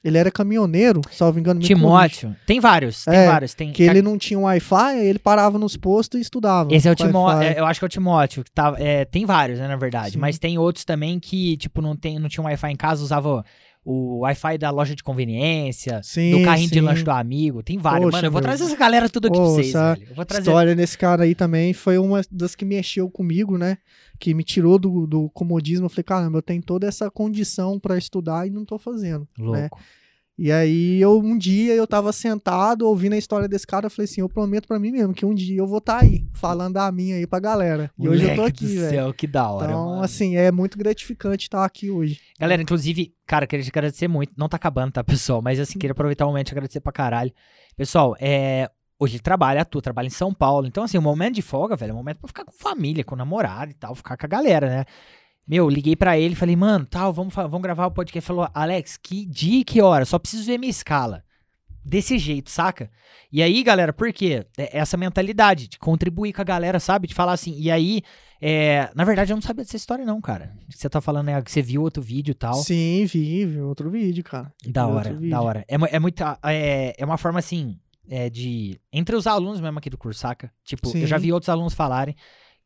[0.04, 1.60] ele era caminhoneiro, salvo engano.
[1.60, 2.34] Timóteo.
[2.44, 3.54] Tem vários, tem é, vários.
[3.54, 3.70] Tem...
[3.70, 6.74] Que ele não tinha um Wi-Fi, ele parava nos postos e estudava.
[6.74, 8.42] Esse é o Timóteo, é, eu acho que é o Timóteo.
[8.42, 10.14] Que tá, é, tem vários, né, na verdade.
[10.14, 10.18] Sim.
[10.18, 13.44] Mas tem outros também que, tipo, não, tem, não tinha um Wi-Fi em casa, usava
[13.84, 16.74] o Wi-Fi da loja de conveniência, sim, do carrinho sim.
[16.74, 17.62] de lanche do amigo.
[17.62, 18.04] Tem vários.
[18.04, 18.48] Poxa, Mano, eu vou meu.
[18.48, 20.06] trazer essa galera tudo aqui Pô, pra vocês, velho.
[20.08, 20.42] Eu vou trazer...
[20.42, 23.78] história nesse cara aí também foi uma das que mexeu comigo, né?
[24.20, 25.86] Que me tirou do, do comodismo.
[25.86, 29.44] Eu falei, caramba, eu tenho toda essa condição para estudar e não tô fazendo, né?
[29.44, 29.78] Louco.
[29.78, 29.84] Né?
[30.38, 34.04] E aí, eu, um dia, eu tava sentado, ouvindo a história desse cara, eu falei
[34.04, 36.78] assim, eu prometo para mim mesmo que um dia eu vou estar tá aí, falando
[36.78, 37.90] a minha aí pra galera.
[37.98, 38.90] E Moleque hoje eu tô aqui, velho.
[38.90, 40.02] céu, que da hora, Então, mano.
[40.02, 42.18] assim, é muito gratificante estar aqui hoje.
[42.40, 44.32] Galera, inclusive, cara, queria te agradecer muito.
[44.36, 45.42] Não tá acabando, tá, pessoal?
[45.42, 47.32] Mas, assim, queria aproveitar o momento e agradecer pra caralho.
[47.76, 48.70] Pessoal, é...
[48.98, 50.66] Hoje ele trabalha, atua, trabalha em São Paulo.
[50.66, 53.16] Então, assim, o momento de folga, velho, é um momento pra ficar com família, com
[53.16, 54.84] namorado e tal, ficar com a galera, né?
[55.46, 58.18] Meu, liguei para ele, falei, mano, tal, vamos, vamos gravar o podcast.
[58.18, 60.04] Ele falou, Alex, que dia e que hora?
[60.04, 61.24] Só preciso ver minha escala.
[61.84, 62.88] Desse jeito, saca?
[63.30, 64.46] E aí, galera, por quê?
[64.56, 67.08] É essa mentalidade de contribuir com a galera, sabe?
[67.08, 67.56] De falar assim.
[67.58, 68.02] E aí,
[68.40, 68.88] é...
[68.94, 70.56] na verdade, eu não sabia dessa história, não, cara.
[70.70, 72.54] Você tá falando, é que você viu outro vídeo e tal.
[72.54, 74.52] Sim, vi, vi outro vídeo, cara.
[74.64, 75.64] Da vi hora, da hora.
[75.66, 78.80] É, é, muita, é, é uma forma assim, é de.
[78.92, 80.52] Entre os alunos mesmo aqui do curso, saca?
[80.64, 81.00] Tipo, Sim.
[81.00, 82.14] eu já vi outros alunos falarem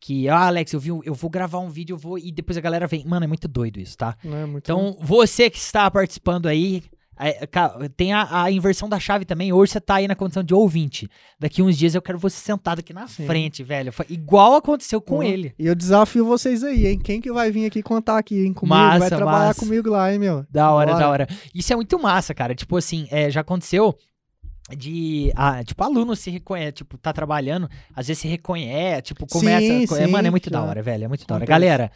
[0.06, 2.60] que, ah, Alex, eu vi, eu vou gravar um vídeo, eu vou e depois a
[2.60, 3.04] galera vem.
[3.04, 4.16] Mano, é muito doido isso, tá?
[4.24, 5.04] É muito então, bom.
[5.04, 6.84] você que está participando aí,
[7.18, 7.44] é,
[7.96, 9.52] tem a, a, inversão da chave também.
[9.52, 11.10] Hoje você tá aí na condição de ouvinte.
[11.40, 13.26] Daqui uns dias eu quero você sentado aqui na Sim.
[13.26, 13.92] frente, velho.
[14.08, 15.52] Igual aconteceu com ele.
[15.58, 17.00] E eu desafio vocês aí, hein?
[17.00, 18.52] Quem que vai vir aqui contar aqui, hein?
[18.52, 19.58] Comigo, massa, vai trabalhar massa.
[19.58, 20.46] comigo lá, hein, meu?
[20.48, 21.04] Da hora, Bora.
[21.04, 21.28] da hora.
[21.52, 22.54] Isso é muito massa, cara.
[22.54, 23.98] Tipo assim, é, já aconteceu
[24.74, 29.60] de ah, tipo aluno se reconhece, tipo tá trabalhando, às vezes se reconhece, tipo começa,
[29.60, 31.46] sim, sim, mano, é muito da hora, velho, é muito da hora.
[31.46, 31.90] Galera,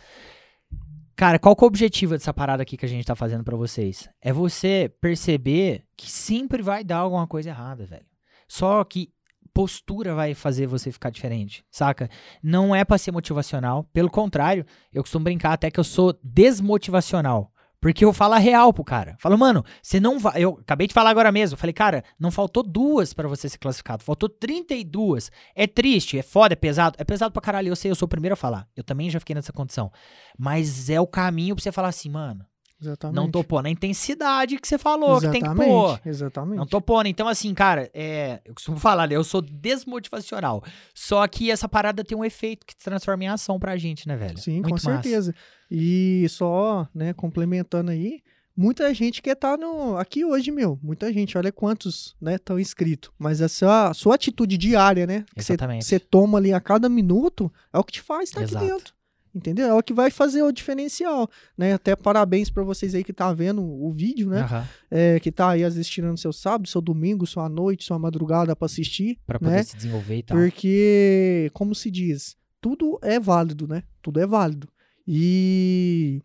[1.16, 3.56] cara, qual que é o objetivo dessa parada aqui que a gente tá fazendo para
[3.56, 4.08] vocês?
[4.20, 8.06] É você perceber que sempre vai dar alguma coisa errada, velho.
[8.46, 9.12] Só que
[9.52, 12.08] postura vai fazer você ficar diferente, saca?
[12.42, 17.52] Não é para ser motivacional, pelo contrário, eu costumo brincar até que eu sou desmotivacional.
[17.80, 19.16] Porque eu falo a real pro cara.
[19.18, 20.42] Falo, mano, você não vai.
[20.42, 21.56] Eu acabei de falar agora mesmo.
[21.56, 24.04] Falei, cara, não faltou duas para você ser classificado.
[24.04, 25.30] Faltou 32.
[25.54, 26.96] É triste, é foda, é pesado.
[26.98, 27.68] É pesado pra caralho.
[27.68, 28.68] Eu sei, eu sou o primeiro a falar.
[28.76, 29.90] Eu também já fiquei nessa condição.
[30.38, 32.44] Mas é o caminho pra você falar assim, mano.
[32.80, 33.16] Exatamente.
[33.16, 35.42] Não tô pondo a intensidade que você falou Exatamente.
[35.42, 36.00] que tem que pôr.
[36.04, 36.56] Exatamente.
[36.56, 37.06] Não tô pondo.
[37.06, 39.16] Então, assim, cara, é, eu costumo falar, né?
[39.16, 40.62] Eu sou desmotivacional.
[40.94, 44.38] Só que essa parada tem um efeito que transforma em ação pra gente, né, velho?
[44.38, 45.02] Sim, Muito com massa.
[45.02, 45.34] certeza.
[45.70, 48.22] E só, né, complementando aí,
[48.56, 50.78] muita gente quer estar tá no aqui hoje, meu.
[50.82, 53.10] Muita gente, olha quantos, né, estão inscritos.
[53.18, 57.78] Mas essa a sua atitude diária, né, que você toma ali a cada minuto, é
[57.78, 58.94] o que te faz estar aqui dentro.
[59.34, 59.68] Entendeu?
[59.68, 61.74] É o que vai fazer o diferencial, né?
[61.74, 64.42] Até parabéns para vocês aí que tá vendo o vídeo, né?
[64.42, 64.64] Uhum.
[64.90, 69.18] É, que tá aí assistindo seu sábado, seu domingo, sua noite, sua madrugada para assistir,
[69.26, 69.62] para poder né?
[69.62, 70.36] se desenvolver e tal.
[70.36, 73.84] Porque, como se diz, tudo é válido, né?
[74.02, 74.68] Tudo é válido.
[75.06, 76.22] E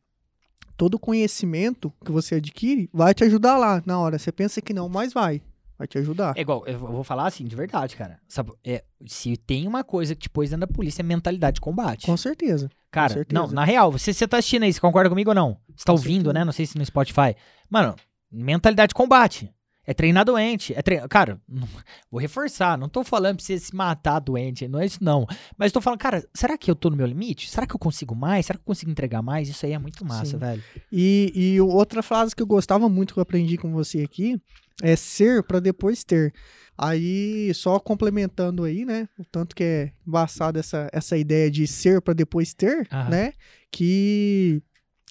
[0.76, 4.18] todo conhecimento que você adquire vai te ajudar lá na hora.
[4.18, 5.41] Você pensa que não, mas vai.
[5.78, 6.34] Vai te ajudar.
[6.38, 8.20] É igual, eu vou falar assim, de verdade, cara.
[8.30, 11.62] Sabe, é, se tem uma coisa que te pôs dentro da polícia, é mentalidade de
[11.62, 12.06] combate.
[12.06, 12.70] Com certeza.
[12.95, 15.57] Cara, não, na real, você, você tá assistindo aí, você concorda comigo ou não?
[15.75, 16.33] Você tá com ouvindo, certeza.
[16.33, 16.45] né?
[16.45, 17.35] Não sei se no Spotify.
[17.69, 17.93] Mano,
[18.31, 19.53] mentalidade de combate.
[19.85, 20.73] É treinar doente.
[20.73, 21.05] É tre...
[21.09, 21.39] Cara,
[22.09, 22.77] vou reforçar.
[22.77, 24.65] Não tô falando pra você se matar doente.
[24.65, 25.27] Não é isso, não.
[25.57, 27.49] Mas tô falando, cara, será que eu tô no meu limite?
[27.49, 28.45] Será que eu consigo mais?
[28.45, 29.49] Será que eu consigo entregar mais?
[29.49, 30.37] Isso aí é muito massa, Sim.
[30.37, 30.63] velho.
[30.89, 34.41] E, e outra frase que eu gostava muito que eu aprendi com você aqui
[34.81, 36.33] é ser para depois ter.
[36.78, 39.07] Aí, só complementando aí, né?
[39.17, 43.09] O tanto que é embaçado essa, essa ideia de ser para depois ter, Aham.
[43.09, 43.34] né?
[43.71, 44.61] Que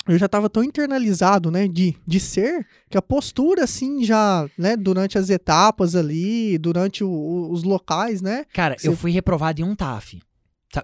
[0.06, 4.76] eu já estava tão internalizado, né, de, de ser, que a postura, assim, já, né,
[4.76, 8.44] durante as etapas ali, durante o, o, os locais, né?
[8.52, 8.86] Cara, Você...
[8.86, 10.20] eu fui reprovado em um TAF.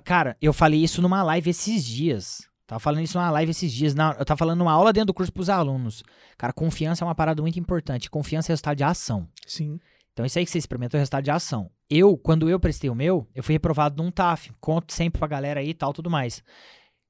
[0.04, 2.48] Cara, eu falei isso numa live esses dias.
[2.66, 3.94] Tava falando isso numa live esses dias.
[3.94, 6.04] Na, eu tava falando numa aula dentro do curso pros alunos.
[6.38, 8.08] Cara, confiança é uma parada muito importante.
[8.08, 9.26] Confiança é resultado de ação.
[9.44, 9.80] Sim.
[10.20, 11.70] Então, isso aí que você experimenta é o resultado de ação.
[11.88, 14.52] Eu, quando eu prestei o meu, eu fui reprovado num TAF.
[14.60, 16.42] Conto sempre pra galera aí e tal, tudo mais.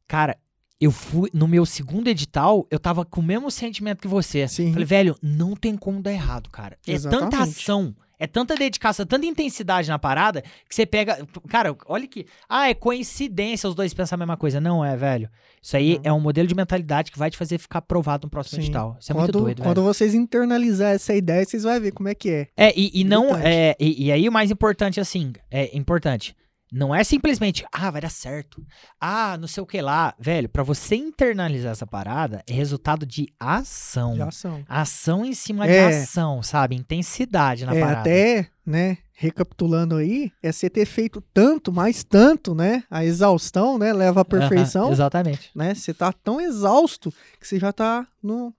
[0.07, 0.39] Cara,
[0.81, 4.47] eu fui no meu segundo edital, eu tava com o mesmo sentimento que você.
[4.47, 4.73] Sim.
[4.73, 6.79] Falei, velho, não tem como dar errado, cara.
[6.87, 7.31] É Exatamente.
[7.31, 11.27] tanta ação, é tanta dedicação, tanta intensidade na parada que você pega.
[11.49, 12.27] Cara, olha que.
[12.47, 14.61] Ah, é coincidência os dois pensar a mesma coisa.
[14.61, 15.31] Não é, velho.
[15.63, 16.01] Isso aí uhum.
[16.05, 18.67] é um modelo de mentalidade que vai te fazer ficar aprovado no próximo Sim.
[18.69, 18.97] edital.
[19.01, 19.87] Isso é quando, muito doido, Quando velho.
[19.87, 22.49] vocês internalizar essa ideia, vocês vão ver como é que é.
[22.57, 23.35] É, e, e não.
[23.35, 26.37] É, e, e aí o mais importante, assim, é importante
[26.73, 28.65] não é simplesmente, ah, vai dar certo.
[29.01, 30.15] Ah, não sei o que lá.
[30.19, 34.15] Velho, para você internalizar essa parada, é resultado de ação.
[34.15, 34.65] De ação.
[34.69, 36.77] Ação em cima é, de ação, sabe?
[36.77, 38.01] Intensidade na é, parada.
[38.01, 42.85] Até, né, recapitulando aí, é você ter feito tanto, mais tanto, né?
[42.91, 44.93] A exaustão, né, leva à perfeição.
[44.93, 45.51] Exatamente.
[45.55, 45.75] Né?
[45.75, 48.55] Você tá tão exausto que você já tá no,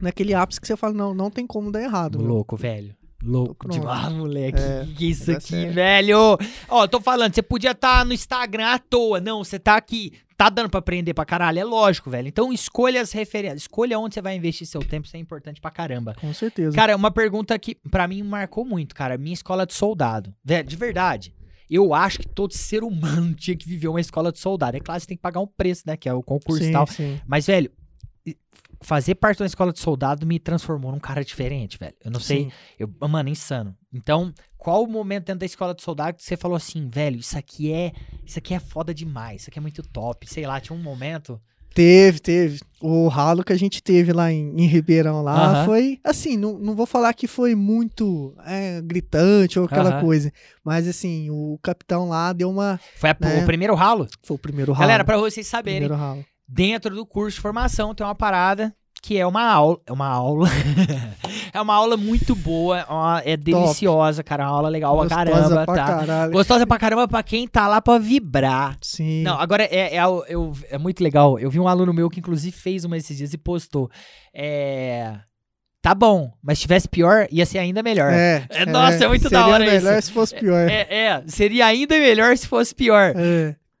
[0.00, 2.20] naquele ápice que você fala, não, não tem como dar errado.
[2.20, 2.94] Louco, velho.
[3.24, 4.58] Louco demais, moleque.
[4.58, 5.74] É, que isso aqui, certo.
[5.74, 6.38] velho.
[6.68, 9.20] Ó, tô falando, você podia estar tá no Instagram à toa.
[9.20, 10.12] Não, você tá aqui.
[10.36, 11.60] Tá dando pra aprender pra caralho?
[11.60, 12.28] É lógico, velho.
[12.28, 13.62] Então escolha as referências.
[13.62, 15.06] Escolha onde você vai investir seu tempo.
[15.06, 16.14] Isso é importante pra caramba.
[16.20, 16.76] Com certeza.
[16.76, 19.16] Cara, uma pergunta que pra mim marcou muito, cara.
[19.16, 20.34] Minha escola de soldado.
[20.44, 21.34] Velho, de verdade.
[21.70, 24.76] Eu acho que todo ser humano tinha que viver uma escola de soldado.
[24.76, 25.96] É claro, você tem que pagar um preço, né?
[25.96, 26.86] Que é o concurso sim, e tal.
[26.86, 27.20] Sim.
[27.26, 27.70] Mas, velho,
[28.84, 31.94] fazer parte da escola de soldado me transformou num cara diferente, velho.
[32.04, 32.26] Eu não Sim.
[32.26, 32.52] sei.
[32.78, 33.74] Eu, mano, insano.
[33.92, 37.36] Então, qual o momento dentro da escola de soldado que você falou assim, velho, isso
[37.36, 37.92] aqui é.
[38.24, 40.28] Isso aqui é foda demais, isso aqui é muito top.
[40.28, 41.40] Sei lá, tinha um momento.
[41.74, 42.60] Teve, teve.
[42.80, 45.64] O ralo que a gente teve lá em, em Ribeirão lá uhum.
[45.64, 50.02] foi, assim, não, não vou falar que foi muito é, gritante ou aquela uhum.
[50.02, 50.32] coisa,
[50.62, 52.78] mas assim, o capitão lá deu uma...
[52.94, 53.42] Foi a, né?
[53.42, 54.06] o primeiro ralo?
[54.22, 54.82] Foi o primeiro ralo.
[54.82, 58.74] Galera, pra vocês saberem, primeiro ralo dentro do curso de formação tem uma parada
[59.04, 59.78] que é uma aula.
[59.84, 60.48] É uma aula.
[61.52, 62.86] é uma aula muito boa.
[63.22, 64.28] É deliciosa, Top.
[64.30, 64.44] cara.
[64.44, 65.86] É uma aula legal Gostosa pra caramba, pra tá?
[65.86, 66.32] Caralho.
[66.32, 68.78] Gostosa pra caramba pra quem tá lá pra vibrar.
[68.80, 69.22] Sim.
[69.22, 70.04] Não, agora é, é, é,
[70.70, 71.38] é muito legal.
[71.38, 73.90] Eu vi um aluno meu que, inclusive, fez uma esses dias e postou.
[74.32, 75.18] É
[75.82, 78.10] tá bom, mas se tivesse pior, ia ser ainda melhor.
[78.10, 79.72] É, é Nossa, é, é muito da hora isso.
[79.72, 80.66] Seria melhor se fosse pior.
[80.70, 83.12] É, é, seria ainda melhor se fosse pior.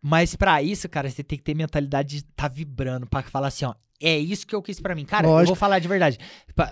[0.06, 3.64] Mas para isso, cara, você tem que ter mentalidade de tá vibrando para falar assim,
[3.64, 5.06] ó, é isso que eu quis para mim.
[5.06, 5.44] Cara, Lógico.
[5.44, 6.18] eu vou falar de verdade.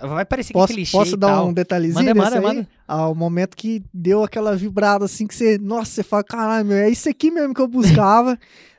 [0.03, 1.47] Vai parecer posso, que é clichê Posso dar tal.
[1.47, 2.67] um detalhezinho manda, manda, manda.
[2.87, 6.91] Ao momento que deu aquela vibrada assim que você, nossa, você fala, caralho, meu, é
[6.91, 8.37] isso aqui mesmo que eu buscava.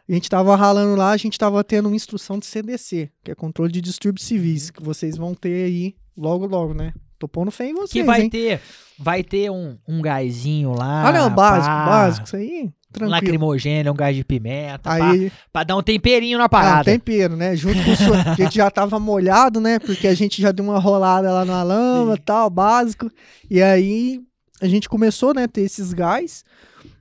[0.08, 3.34] a gente tava ralando lá, a gente tava tendo uma instrução de CDC, que é
[3.34, 6.94] controle de distúrbios civis, que vocês vão ter aí logo, logo, né?
[7.18, 8.30] Tô pondo fé em vocês, Que vai hein?
[8.30, 8.60] ter,
[8.96, 11.08] vai ter um, um gásinho lá.
[11.08, 11.86] Ah, não, básico, pá.
[11.86, 13.08] básico, isso aí Tranquilo.
[13.08, 16.80] Um lacrimogênio, um gás de pimenta, Aí, pra, pra, dar um temperinho na parada.
[16.80, 17.56] Ah, tempero, né?
[17.56, 19.80] Junto com o seu, a gente já tava molhado, né?
[19.80, 23.10] Porque a gente já deu uma rolada lá na lama e tal, básico.
[23.50, 24.20] E aí
[24.60, 26.44] a gente começou, né, ter esses gás.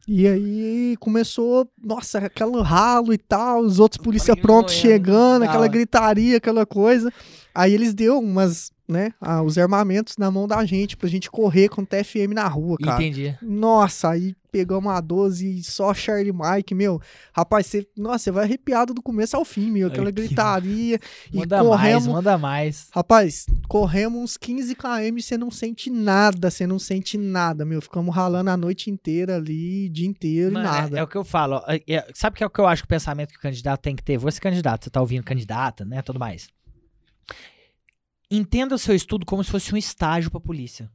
[0.07, 6.37] E aí começou, nossa, aquele ralo e tal, os outros polícia prontos chegando, aquela gritaria,
[6.37, 7.13] aquela coisa.
[7.55, 9.11] Aí eles deu umas, né,
[9.43, 13.03] os armamentos na mão da gente pra gente correr com TFM na rua, cara.
[13.03, 13.35] Entendi.
[13.41, 17.01] Nossa, aí pegamos a 12 e só Charlie Mike, meu.
[17.35, 19.87] Rapaz, você, nossa, você vai arrepiado do começo ao fim, meu.
[19.87, 20.99] Aquela Ai, gritaria.
[21.33, 22.05] e manda corremos.
[22.05, 22.87] Mais, manda mais.
[22.91, 27.81] Rapaz, corremos uns 15 km e você não sente nada, você não sente nada, meu.
[27.81, 30.97] Ficamos ralando a noite inteira ali, dia inteiro Mano, e nada.
[30.97, 31.59] É, é, o que eu falo.
[31.67, 33.81] É, é, sabe que é o que eu acho que o pensamento que o candidato
[33.81, 34.19] tem que ter?
[34.19, 36.03] Você candidato, você tá ouvindo candidata, né?
[36.03, 36.47] Tudo mais.
[38.35, 40.89] Entenda seu estudo como se fosse um estágio pra polícia.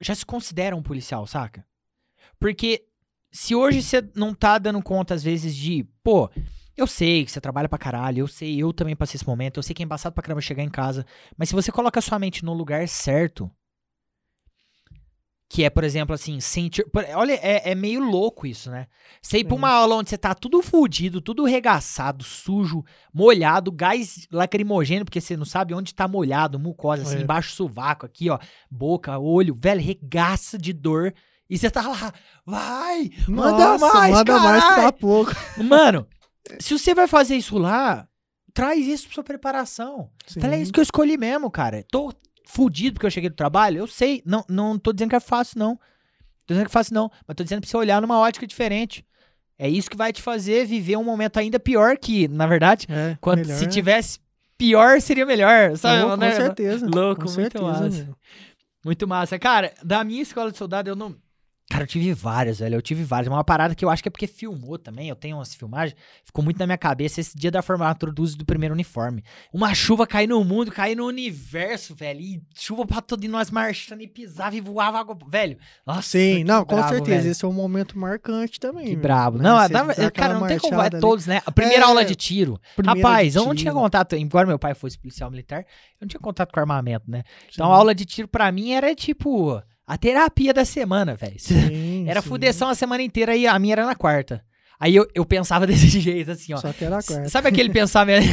[0.00, 1.64] Já se considera um policial, saca?
[2.36, 2.84] Porque
[3.30, 6.28] se hoje você não tá dando conta, às vezes, de, pô,
[6.76, 9.62] eu sei que você trabalha pra caralho, eu sei, eu também passei esse momento, eu
[9.62, 12.18] sei que é embaçado pra caramba chegar em casa, mas se você coloca a sua
[12.18, 13.48] mente no lugar certo,
[15.50, 16.86] que é, por exemplo, assim, sentir.
[17.16, 18.86] Olha, é, é meio louco isso, né?
[19.20, 24.28] Você ir pra uma aula onde você tá tudo fudido, tudo regaçado, sujo, molhado, gás
[24.30, 27.22] lacrimogêneo, porque você não sabe onde tá molhado, mucosa, assim, é.
[27.22, 28.38] embaixo do sovaco, aqui, ó,
[28.70, 31.12] boca, olho, velho, regaça de dor.
[31.48, 32.14] E você tá lá,
[32.46, 34.60] vai, manda Nossa, mais, manda carai.
[34.60, 35.32] mais pra pouco.
[35.64, 36.06] Mano,
[36.60, 38.06] se você vai fazer isso lá,
[38.54, 40.10] traz isso pra sua preparação.
[40.40, 41.84] Fala, é isso que eu escolhi mesmo, cara.
[41.90, 42.12] Tô
[42.50, 44.22] fudido porque eu cheguei do trabalho, eu sei.
[44.26, 45.76] Não, não tô dizendo que é fácil, não.
[46.46, 47.10] Tô dizendo que é fácil, não.
[47.26, 49.04] Mas tô dizendo pra você olhar numa ótica diferente.
[49.58, 53.16] É isso que vai te fazer viver um momento ainda pior que, na verdade, é,
[53.20, 54.18] quando, se tivesse
[54.56, 55.76] pior, seria melhor.
[55.76, 56.02] Sabe?
[56.04, 56.32] Oh, com né?
[56.32, 56.86] certeza.
[56.86, 58.04] Louco, com muito certeza, massa.
[58.04, 58.16] Meu.
[58.84, 59.38] Muito massa.
[59.38, 61.14] Cara, da minha escola de soldado, eu não
[61.70, 62.74] Cara, eu tive várias, velho.
[62.74, 63.32] Eu tive várias.
[63.32, 65.08] Uma parada que eu acho que é porque filmou também.
[65.08, 65.96] Eu tenho umas filmagens.
[66.24, 69.22] Ficou muito na minha cabeça esse dia da formatura do uso do primeiro uniforme.
[69.52, 72.20] Uma chuva cair no mundo, cair no universo, velho.
[72.20, 75.16] E chuva pra todo e nós marchando e pisava e voava água.
[75.28, 75.58] Velho.
[75.86, 77.20] Nossa, Sim, não, com certeza.
[77.20, 77.30] Velho.
[77.30, 78.86] Esse é um momento marcante também.
[78.86, 79.38] Que brabo.
[79.38, 79.44] Né?
[79.44, 80.82] Não, dá, cara, não tem como.
[80.82, 81.40] É todos, né?
[81.46, 82.60] A primeira é, aula de tiro.
[82.84, 84.16] Rapaz, eu não tinha contato.
[84.16, 85.66] Embora meu pai fosse policial militar, eu
[86.00, 87.22] não tinha contato com armamento, né?
[87.52, 87.72] Então Sim.
[87.72, 91.34] a aula de tiro pra mim era tipo a terapia da semana, velho.
[92.06, 92.28] Era sim.
[92.28, 94.40] fudeção a semana inteira e a minha era na quarta.
[94.78, 96.58] Aí eu, eu pensava desse jeito, assim, ó.
[96.58, 97.28] Só que era quarta.
[97.28, 98.24] Sabe aquele pensamento.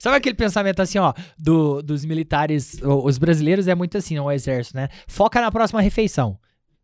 [0.00, 2.80] sabe aquele pensamento assim, ó, do, dos militares.
[2.82, 4.88] Os brasileiros é muito assim, o exército, né?
[5.06, 6.36] Foca na próxima refeição.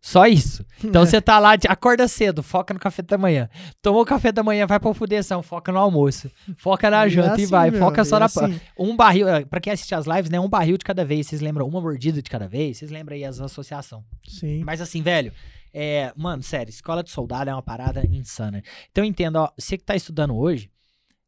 [0.03, 0.66] Só isso.
[0.82, 3.48] Então você tá lá, acorda cedo, foca no café da manhã.
[3.80, 6.28] Tomou o café da manhã, vai pra fudeção, foca no almoço.
[6.57, 7.70] Foca na é janta assim, e vai.
[7.70, 8.26] Meu, foca só é na.
[8.26, 8.61] Assim.
[8.76, 9.28] Um barril.
[9.28, 10.40] Eh, pra quem assiste as lives, né?
[10.40, 11.28] Um barril de cada vez.
[11.28, 11.68] Vocês lembram?
[11.68, 12.78] Uma mordida de cada vez.
[12.78, 14.03] Vocês lembram aí as associações.
[14.26, 14.64] Sim.
[14.64, 15.32] Mas assim, velho.
[15.72, 18.62] É, mano, sério, escola de soldado é uma parada insana.
[18.90, 20.70] Então entenda, ó, você que tá estudando hoje,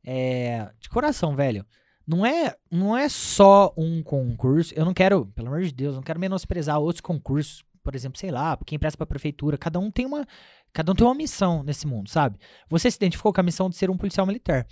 [0.04, 1.64] é, de coração, velho,
[2.06, 4.74] não é, não é só um concurso.
[4.76, 8.30] Eu não quero, pelo amor de Deus, não quero menosprezar outros concursos por exemplo, sei
[8.30, 10.26] lá, quem presta pra prefeitura, cada um tem uma.
[10.72, 12.36] Cada um tem uma missão nesse mundo, sabe?
[12.68, 14.66] Você se identificou com a missão de ser um policial militar.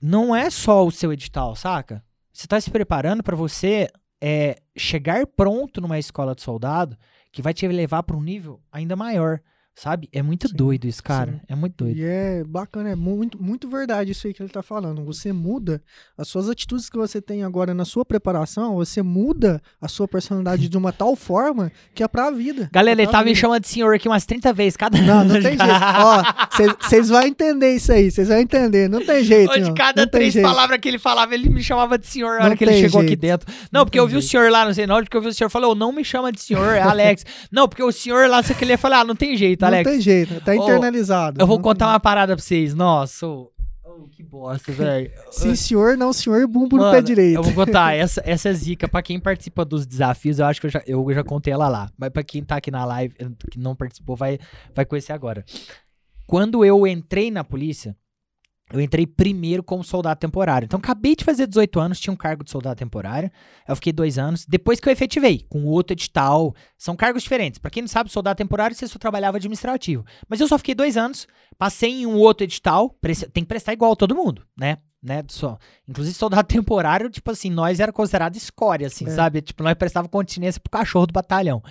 [0.00, 2.02] Não é só o seu edital, saca?
[2.32, 3.88] Você tá se preparando para você
[4.18, 6.96] é, chegar pronto numa escola de soldado
[7.30, 9.40] que vai te levar para um nível ainda maior.
[9.74, 10.08] Sabe?
[10.12, 11.32] É muito sim, doido isso, cara.
[11.32, 11.40] Sim.
[11.48, 11.96] É muito doido.
[11.96, 15.02] E é bacana, é muito, muito verdade isso aí que ele tá falando.
[15.04, 15.82] Você muda
[16.16, 20.68] as suas atitudes que você tem agora na sua preparação, você muda a sua personalidade
[20.68, 22.68] de uma tal forma que é pra vida.
[22.70, 25.40] Galera, é ele tá me chamando de senhor aqui umas 30 vezes cada Não, não
[25.40, 25.64] tem jeito.
[25.64, 26.22] Ó,
[26.80, 28.88] vocês vão entender isso aí, vocês vão entender.
[28.88, 29.58] Não tem jeito.
[29.58, 32.64] De cada três palavras que ele falava, ele me chamava de senhor na hora que
[32.64, 33.12] ele chegou jeito.
[33.12, 33.52] aqui dentro.
[33.72, 34.24] Não, não porque eu vi jeito.
[34.24, 36.30] o senhor lá, não sei, não, porque eu vi o senhor falou, não me chama
[36.30, 37.24] de senhor, é Alex.
[37.50, 39.61] não, porque o senhor lá, você que ele ia falar, ah, não tem jeito.
[39.66, 39.84] Alex.
[39.84, 41.38] Não tem jeito, tá internalizado.
[41.40, 42.74] Oh, eu vou contar uma parada pra vocês.
[42.74, 43.50] Nossa, oh,
[44.10, 45.10] que bosta, velho.
[45.30, 47.36] Sim, senhor, não, senhor, bumbo Mano, no pé direito.
[47.36, 48.88] Eu vou contar, essa, essa é zica.
[48.88, 51.90] Pra quem participa dos desafios, eu acho que eu já, eu já contei ela lá.
[51.96, 53.14] Mas pra quem tá aqui na live,
[53.50, 54.38] que não participou, vai,
[54.74, 55.44] vai conhecer agora.
[56.26, 57.96] Quando eu entrei na polícia,
[58.70, 60.64] eu entrei primeiro como soldado temporário.
[60.64, 63.30] Então, acabei de fazer 18 anos, tinha um cargo de soldado temporário.
[63.68, 64.46] Eu fiquei dois anos.
[64.46, 66.54] Depois que eu efetivei, com outro edital.
[66.78, 67.58] São cargos diferentes.
[67.58, 70.04] Para quem não sabe, soldado temporário, você só trabalhava administrativo.
[70.28, 71.26] Mas eu só fiquei dois anos,
[71.58, 72.96] passei em um outro edital.
[73.32, 74.78] Tem que prestar igual todo mundo, né?
[75.02, 75.22] né?
[75.28, 75.58] Só.
[75.86, 79.10] Inclusive, soldado temporário, tipo assim, nós era considerado escória, assim, é.
[79.10, 79.42] sabe?
[79.42, 81.62] Tipo, nós prestava continência pro cachorro do batalhão.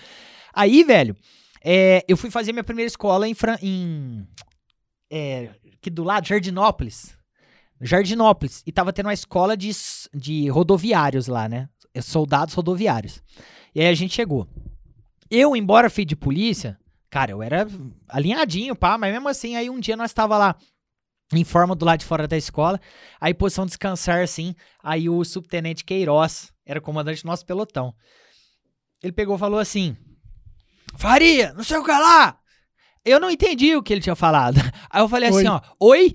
[0.54, 1.16] Aí, velho,
[1.64, 4.28] é, eu fui fazer minha primeira escola em, Fran em
[5.12, 5.50] é,
[5.82, 7.18] aqui do lado, Jardinópolis.
[7.82, 8.62] Jardinópolis.
[8.66, 9.72] E tava tendo uma escola de,
[10.14, 11.68] de rodoviários lá, né?
[12.02, 13.22] Soldados rodoviários.
[13.74, 14.48] E aí a gente chegou.
[15.30, 16.78] Eu, embora fui de polícia,
[17.10, 17.68] cara, eu era
[18.08, 20.56] alinhadinho, pá, mas mesmo assim, aí um dia nós tava lá
[21.34, 22.80] em forma do lado de fora da escola,
[23.20, 24.54] aí posição descansar assim,
[24.84, 27.96] aí o subtenente Queiroz era o comandante do nosso pelotão.
[29.02, 29.96] Ele pegou e falou assim:
[30.98, 32.38] Faria, não sei o que lá,
[33.04, 34.60] eu não entendi o que ele tinha falado.
[34.90, 35.48] Aí eu falei assim, oi.
[35.48, 36.14] assim, ó, oi?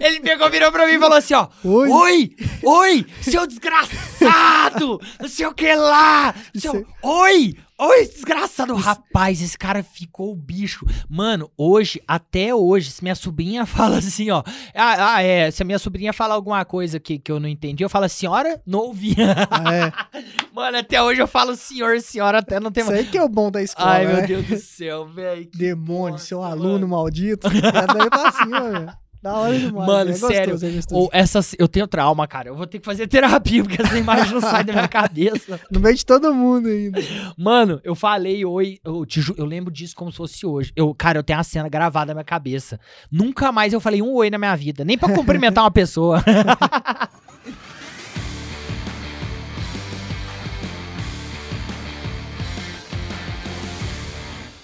[0.00, 5.28] ele pegou, virou pra mim e falou assim, ó, oi, oi, oi seu desgraçado, não
[5.28, 8.72] sei o que lá, seu, oi, Oi, desgraçado!
[8.76, 10.86] Rapaz, esse cara ficou o bicho.
[11.08, 14.44] Mano, hoje, até hoje, se minha sobrinha fala assim, ó.
[14.72, 15.50] Ah, ah, é.
[15.50, 18.62] Se a minha sobrinha fala alguma coisa que, que eu não entendi, eu falo, senhora,
[18.64, 19.16] não ouvi.
[19.18, 20.22] É.
[20.54, 22.96] Mano, até hoje eu falo senhor, senhora, até não tem mais.
[22.96, 23.90] Isso aí que é o bom da escola.
[23.90, 24.26] Ai, meu né?
[24.28, 25.50] Deus do céu, velho.
[25.52, 26.88] Demônio, seu aluno mano.
[26.88, 27.48] maldito.
[27.48, 27.50] É
[27.92, 29.03] daí tá assim, ó, velho.
[29.24, 29.86] Da hora demais.
[29.86, 30.52] Mano, é sério.
[30.52, 31.00] Gostoso, é gostoso.
[31.00, 32.50] Ou essas, eu tenho trauma, cara.
[32.50, 35.58] Eu vou ter que fazer terapia, porque essa imagem não sai da minha cabeça.
[35.72, 37.00] No meio de todo mundo ainda.
[37.38, 38.78] Mano, eu falei oi.
[38.84, 40.72] Eu, te, eu lembro disso como se fosse hoje.
[40.76, 42.78] Eu, cara, eu tenho a cena gravada na minha cabeça.
[43.10, 44.84] Nunca mais eu falei um oi na minha vida.
[44.84, 46.22] Nem pra cumprimentar uma pessoa.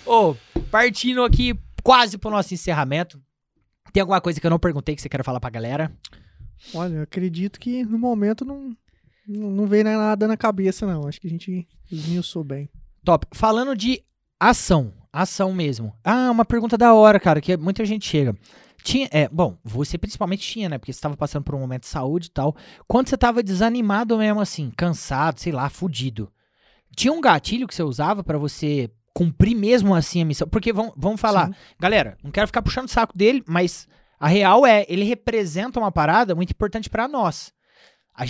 [0.04, 0.36] Ô, oh,
[0.70, 3.18] partindo aqui quase pro nosso encerramento.
[3.92, 5.92] Tem alguma coisa que eu não perguntei que você quer falar pra galera?
[6.74, 8.76] Olha, eu acredito que no momento não,
[9.26, 11.06] não, não veio nada na cabeça, não.
[11.06, 12.68] Acho que a gente esmiuçou bem.
[13.04, 13.26] Top.
[13.32, 14.02] Falando de
[14.38, 15.94] ação, ação mesmo.
[16.04, 18.36] Ah, uma pergunta da hora, cara, que muita gente chega.
[18.82, 20.78] Tinha, é, bom, você principalmente tinha, né?
[20.78, 22.56] Porque você estava passando por um momento de saúde e tal.
[22.86, 26.32] Quando você estava desanimado mesmo, assim, cansado, sei lá, fudido.
[26.96, 30.48] Tinha um gatilho que você usava para você cumprir mesmo assim a missão.
[30.48, 31.54] Porque vamos, vamos falar, Sim.
[31.78, 33.88] galera, não quero ficar puxando o saco dele, mas
[34.18, 37.52] a real é, ele representa uma parada muito importante para nós.
[38.14, 38.24] A,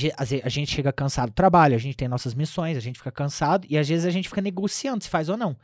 [0.45, 3.67] a, gente chega cansado do trabalho, a gente tem nossas missões, a gente fica cansado
[3.69, 5.57] e às vezes a gente fica negociando se faz ou não.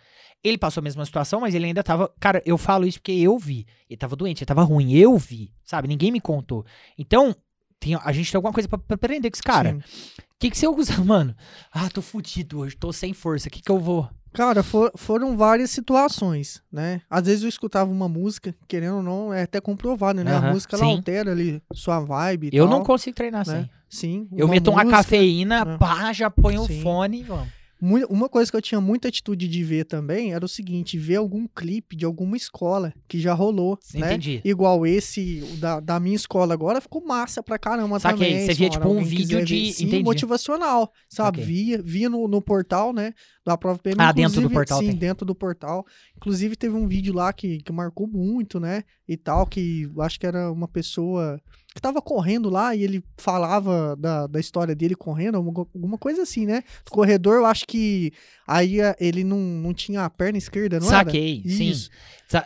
[0.43, 2.13] Ele passou a mesma situação, mas ele ainda tava.
[2.19, 3.67] Cara, eu falo isso porque eu vi.
[3.89, 5.87] Ele tava doente, ele tava ruim, eu vi, sabe?
[5.87, 6.65] Ninguém me contou.
[6.99, 7.37] Então,
[7.79, 9.79] tem, a gente tem alguma coisa pra, pra aprender com esse cara.
[9.79, 11.35] O que, que você usa, mano?
[11.71, 14.09] Ah, tô fudido hoje, tô sem força, o que, que eu vou?
[14.37, 17.01] Cara, for, foram várias situações, né?
[17.09, 20.39] Às vezes eu escutava uma música, querendo ou não, é até comprovado, né?
[20.39, 23.61] Uhum, a música ela altera ali sua vibe Eu tal, não consigo treinar né?
[23.61, 23.71] assim.
[23.89, 24.29] Sim.
[24.37, 25.79] Eu meto música, uma cafeína, né?
[25.79, 27.49] pá, já ponho o fone e vamos.
[27.81, 31.47] Uma coisa que eu tinha muita atitude de ver também era o seguinte: ver algum
[31.47, 34.15] clipe de alguma escola que já rolou, né?
[34.15, 34.41] Entendi.
[34.45, 38.29] Igual esse da, da minha escola agora ficou massa pra caramba Saquei.
[38.29, 38.47] também.
[38.47, 41.43] Você via tipo um vídeo de sim, motivacional, sabe?
[41.43, 41.53] Okay.
[41.53, 43.13] Via, via no, no portal, né?
[43.45, 43.97] Da prova PM.
[44.01, 44.81] Ah, dentro do portal.
[44.81, 44.97] Sim, tem.
[44.97, 45.85] dentro do portal.
[46.17, 48.85] Inclusive teve um vídeo lá que, que marcou muito, né?
[49.07, 51.39] E tal, que acho que era uma pessoa
[51.77, 56.47] que tava correndo lá e ele falava da, da história dele correndo, alguma, coisa assim,
[56.47, 56.65] né?
[56.91, 58.13] corredor, eu acho que
[58.47, 61.55] aí eh, ele não, não tinha a perna esquerda, não Saquei, era?
[61.55, 61.73] sim.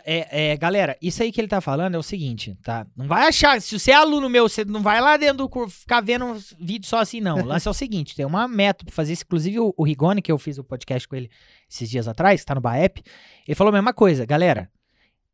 [0.05, 2.85] É, é, galera, isso aí que ele tá falando é o seguinte, tá?
[2.95, 5.79] Não vai achar, se você é aluno meu, você não vai lá dentro do curso
[5.79, 7.43] ficar vendo vídeo só assim, não.
[7.45, 9.23] Lá é o seguinte, tem uma método pra fazer isso.
[9.23, 11.31] Inclusive o, o Rigoni, que eu fiz o podcast com ele
[11.69, 13.01] esses dias atrás, tá no Baep,
[13.47, 14.25] ele falou a mesma coisa.
[14.25, 14.69] Galera,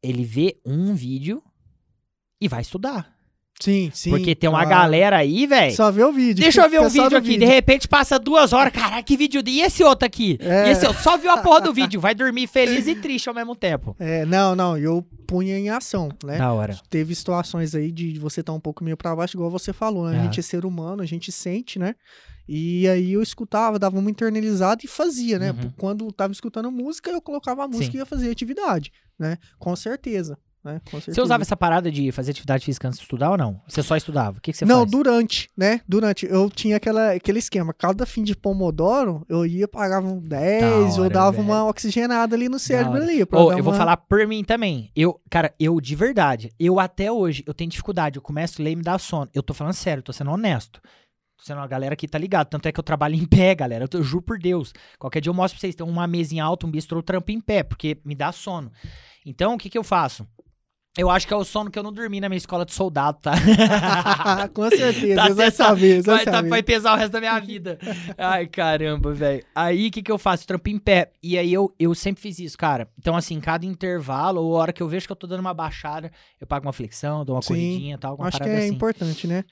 [0.04, 1.44] ele vê um vídeo
[2.40, 3.17] e vai estudar.
[3.60, 4.12] Sim, sim.
[4.12, 5.76] Porque tem uma galera aí, velho.
[5.76, 6.42] Só vê o vídeo.
[6.42, 7.28] Deixa eu ver um vídeo aqui.
[7.28, 7.40] Vídeo.
[7.40, 8.72] De repente passa duas horas.
[8.72, 9.42] Caralho, que vídeo.
[9.46, 10.38] E esse outro aqui?
[10.40, 10.68] É.
[10.68, 11.02] E esse outro?
[11.02, 12.00] Só viu a porra do vídeo.
[12.00, 13.96] Vai dormir feliz e triste ao mesmo tempo.
[14.00, 14.78] É, não, não.
[14.78, 16.38] Eu punha em ação, né?
[16.38, 16.78] Da hora.
[16.90, 20.08] Teve situações aí de você estar tá um pouco meio pra baixo, igual você falou,
[20.08, 20.18] né?
[20.18, 20.20] É.
[20.20, 21.96] A gente é ser humano, a gente sente, né?
[22.48, 25.52] E aí eu escutava, dava uma internalizada e fazia, né?
[25.52, 25.72] Uhum.
[25.78, 27.98] Quando tava escutando música, eu colocava a música Sim.
[27.98, 29.38] e ia fazer atividade, né?
[29.60, 30.38] Com certeza.
[30.68, 30.82] Né?
[30.92, 33.62] Você usava essa parada de fazer atividade física antes de estudar ou não?
[33.68, 34.38] Você só estudava?
[34.38, 34.92] O que, que você Não, faz?
[34.92, 35.80] durante, né?
[35.88, 36.26] Durante.
[36.26, 37.74] Eu tinha aquela, aquele esquema.
[37.74, 41.44] Cada fim de pomodoro, eu ia, pagava um 10, hora, eu dava velho.
[41.44, 43.26] uma oxigenada ali no cérebro ali.
[43.32, 43.64] Ou, eu uma...
[43.64, 44.92] vou falar por mim também.
[44.96, 48.18] Eu, cara, eu de verdade, eu até hoje, eu tenho dificuldade.
[48.18, 49.30] Eu começo a ler e me dá sono.
[49.34, 50.82] Eu tô falando sério, tô sendo honesto.
[51.38, 52.48] Tô sendo uma galera que tá ligado.
[52.48, 53.84] Tanto é que eu trabalho em pé, galera.
[53.84, 54.74] Eu, tô, eu juro por Deus.
[54.98, 55.76] Qualquer dia eu mostro pra vocês.
[55.76, 58.72] Tem uma mesinha alta, um bistrô, eu trampo em pé, porque me dá sono.
[59.26, 60.28] Então, o que que eu faço?
[60.98, 63.20] Eu acho que é o sono que eu não dormi na minha escola de soldado,
[63.22, 63.34] tá?
[64.54, 67.78] Com certeza, tá vai saber, vai, tá, vai pesar o resto da minha vida.
[68.18, 69.44] Ai, caramba, velho.
[69.54, 70.48] Aí, o que que eu faço?
[70.48, 71.12] Trampo em pé.
[71.22, 72.90] E aí, eu, eu sempre fiz isso, cara.
[72.98, 76.12] Então, assim, cada intervalo, ou hora que eu vejo que eu tô dando uma baixada,
[76.42, 78.68] eu pago uma flexão, dou uma Sim, corridinha e tal, acho que é assim.
[78.74, 79.44] importante, né?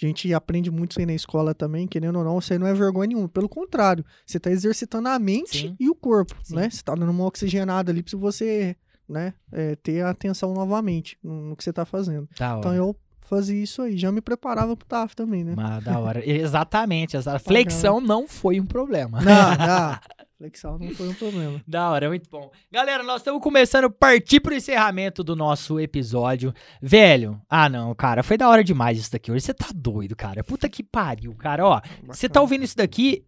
[0.00, 2.74] A gente aprende muito isso aí na escola também, querendo ou não, você não é
[2.74, 3.28] vergonha nenhuma.
[3.28, 5.76] Pelo contrário, você tá exercitando a mente Sim.
[5.78, 6.56] e o corpo, Sim.
[6.56, 6.70] né?
[6.70, 8.76] Você tá dando uma oxigenada ali pra você
[9.12, 12.28] né, é, ter atenção novamente no, que você está fazendo.
[12.34, 15.54] Então eu fazia isso aí, já me preparava pro TAF também, né?
[15.56, 16.28] Mas da hora.
[16.28, 19.20] Exatamente, a flexão não foi um problema.
[19.20, 19.98] Não, não.
[20.42, 21.62] Flexão não foi um problema.
[21.68, 22.50] Da hora, muito bom.
[22.68, 26.52] Galera, nós estamos começando a partir pro encerramento do nosso episódio.
[26.80, 29.44] Velho, ah não, cara, foi da hora demais isso daqui hoje.
[29.44, 30.42] Você tá doido, cara.
[30.42, 31.64] Puta que pariu, cara.
[31.64, 33.24] Ó, você tá ouvindo isso daqui,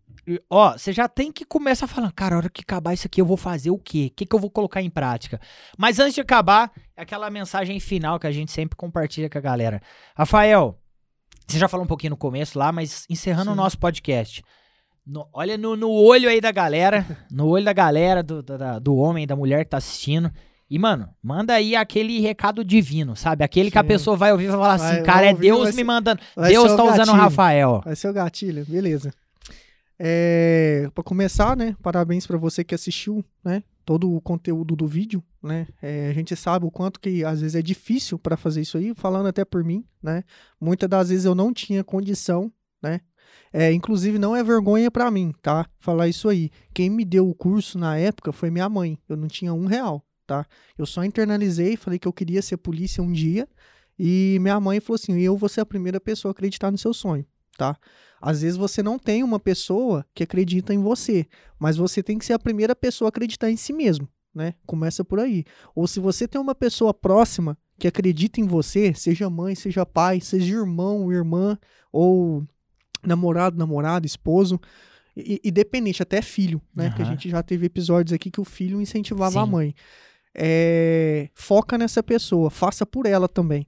[0.48, 3.26] ó, você já tem que começar falando, cara, a hora que acabar isso aqui eu
[3.26, 4.08] vou fazer o quê?
[4.10, 5.40] O que, que eu vou colocar em prática?
[5.76, 9.40] Mas antes de acabar, é aquela mensagem final que a gente sempre compartilha com a
[9.40, 9.80] galera.
[10.16, 10.78] Rafael,
[11.46, 13.52] você já falou um pouquinho no começo lá, mas encerrando Sim.
[13.52, 14.42] o nosso podcast.
[15.06, 18.96] No, olha no, no, olho aí da galera, no olho da galera, do, da, do
[18.96, 20.30] homem, da mulher que tá assistindo.
[20.70, 23.44] E, mano, manda aí aquele recado divino, sabe?
[23.44, 23.72] Aquele Sim.
[23.72, 26.22] que a pessoa vai ouvir e vai falar assim, vai, cara, é Deus me mandando.
[26.48, 27.82] Deus tá usando o Rafael.
[27.84, 29.12] Vai ser o gatilho, beleza.
[29.98, 35.22] É, para começar, né, parabéns para você que assistiu, né, todo o conteúdo do vídeo,
[35.42, 35.68] né?
[35.80, 38.92] É, a gente sabe o quanto que às vezes é difícil para fazer isso aí,
[38.96, 40.24] falando até por mim, né?
[40.60, 42.50] Muitas das vezes eu não tinha condição,
[42.82, 43.00] né?
[43.52, 45.66] É, inclusive não é vergonha para mim, tá?
[45.78, 46.50] Falar isso aí.
[46.72, 48.98] Quem me deu o curso na época foi minha mãe.
[49.08, 50.46] Eu não tinha um real, tá?
[50.76, 53.46] Eu só internalizei, falei que eu queria ser polícia um dia
[53.98, 56.92] e minha mãe falou assim: eu vou ser a primeira pessoa a acreditar no seu
[56.92, 57.24] sonho,
[57.56, 57.76] tá?
[58.24, 61.26] Às vezes você não tem uma pessoa que acredita em você,
[61.58, 64.54] mas você tem que ser a primeira pessoa a acreditar em si mesmo, né?
[64.64, 65.44] Começa por aí.
[65.74, 70.22] Ou se você tem uma pessoa próxima que acredita em você, seja mãe, seja pai,
[70.22, 71.58] seja irmão, irmã,
[71.92, 72.42] ou
[73.04, 74.58] namorado, namorada, esposo,
[75.14, 76.86] e, e dependente, até filho, né?
[76.86, 76.94] Uhum.
[76.94, 79.38] Que a gente já teve episódios aqui que o filho incentivava Sim.
[79.40, 79.74] a mãe.
[80.34, 83.66] É, foca nessa pessoa, faça por ela também,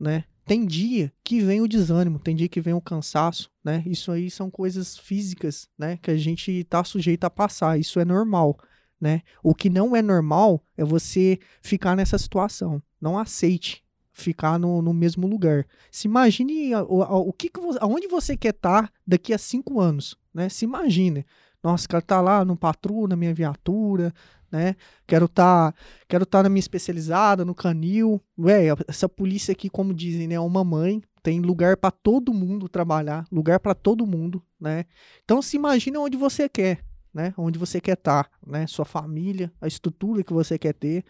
[0.00, 0.24] né?
[0.50, 3.84] Tem dia que vem o desânimo, tem dia que vem o cansaço, né?
[3.86, 5.96] Isso aí são coisas físicas, né?
[6.02, 7.78] Que a gente está sujeito a passar.
[7.78, 8.58] Isso é normal,
[9.00, 9.22] né?
[9.44, 12.82] O que não é normal é você ficar nessa situação.
[13.00, 15.68] Não aceite ficar no, no mesmo lugar.
[15.88, 19.78] Se imagine o, o que, que você, aonde você quer estar tá daqui a cinco
[19.78, 20.48] anos, né?
[20.48, 21.24] Se imagine.
[21.62, 24.12] Nossa, quero estar tá lá no patrulho, na minha viatura,
[24.50, 24.74] né?
[25.06, 28.20] Quero estar, tá, quero tá na minha especializada, no canil.
[28.38, 32.68] Ué, essa polícia aqui, como dizem, né, é uma mãe, tem lugar para todo mundo
[32.68, 34.84] trabalhar, lugar para todo mundo, né?
[35.24, 36.80] Então se imagine onde você quer,
[37.12, 37.34] né?
[37.36, 38.66] Onde você quer estar, tá, né?
[38.66, 41.04] Sua família, a estrutura que você quer ter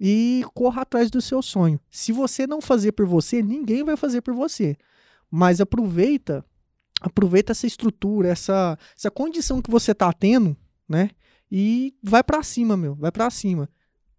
[0.00, 1.78] e corra atrás do seu sonho.
[1.90, 4.76] Se você não fazer por você, ninguém vai fazer por você.
[5.30, 6.44] Mas aproveita,
[7.04, 10.56] aproveita essa estrutura, essa essa condição que você tá tendo,
[10.88, 11.10] né?
[11.56, 13.68] e vai para cima, meu, vai para cima,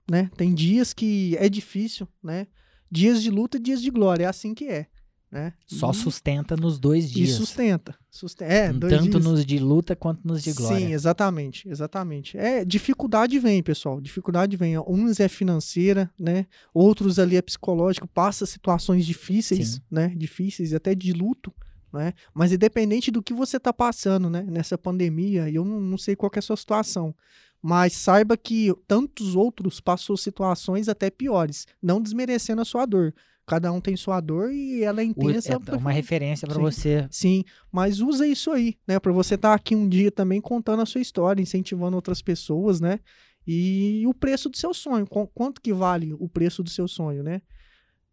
[0.10, 0.32] né?
[0.38, 2.48] Tem dias que é difícil, né?
[2.90, 4.88] Dias de luta, dias de glória, é assim que é.
[5.30, 5.54] né?
[5.66, 7.32] Só e, sustenta nos dois dias.
[7.32, 7.94] E sustenta.
[8.10, 9.26] sustenta é, Tanto dias.
[9.26, 10.80] nos de luta quanto nos de glória.
[10.80, 12.38] Sim, exatamente, exatamente.
[12.38, 14.00] É, dificuldade vem, pessoal.
[14.00, 14.78] Dificuldade vem.
[14.80, 16.46] Uns é financeira, né?
[16.74, 19.82] Outros ali é psicológico, passa situações difíceis, Sim.
[19.92, 20.14] né?
[20.16, 21.52] Difíceis, até de luto.
[21.96, 22.14] Né?
[22.34, 24.44] Mas independente do que você está passando né?
[24.44, 27.16] nessa pandemia, eu não, não sei qual é a sua situação,
[27.62, 33.14] mas saiba que tantos outros passou situações até piores, não desmerecendo a sua dor.
[33.48, 35.54] Cada um tem sua dor e ela é intensa.
[35.54, 37.08] É uma referência para você.
[37.12, 39.00] Sim, mas usa isso aí, né?
[39.00, 42.82] Para você estar tá aqui um dia também contando a sua história, incentivando outras pessoas,
[42.82, 43.00] né?
[43.46, 45.08] E o preço do seu sonho.
[45.08, 47.42] Quanto que vale o preço do seu sonho, né?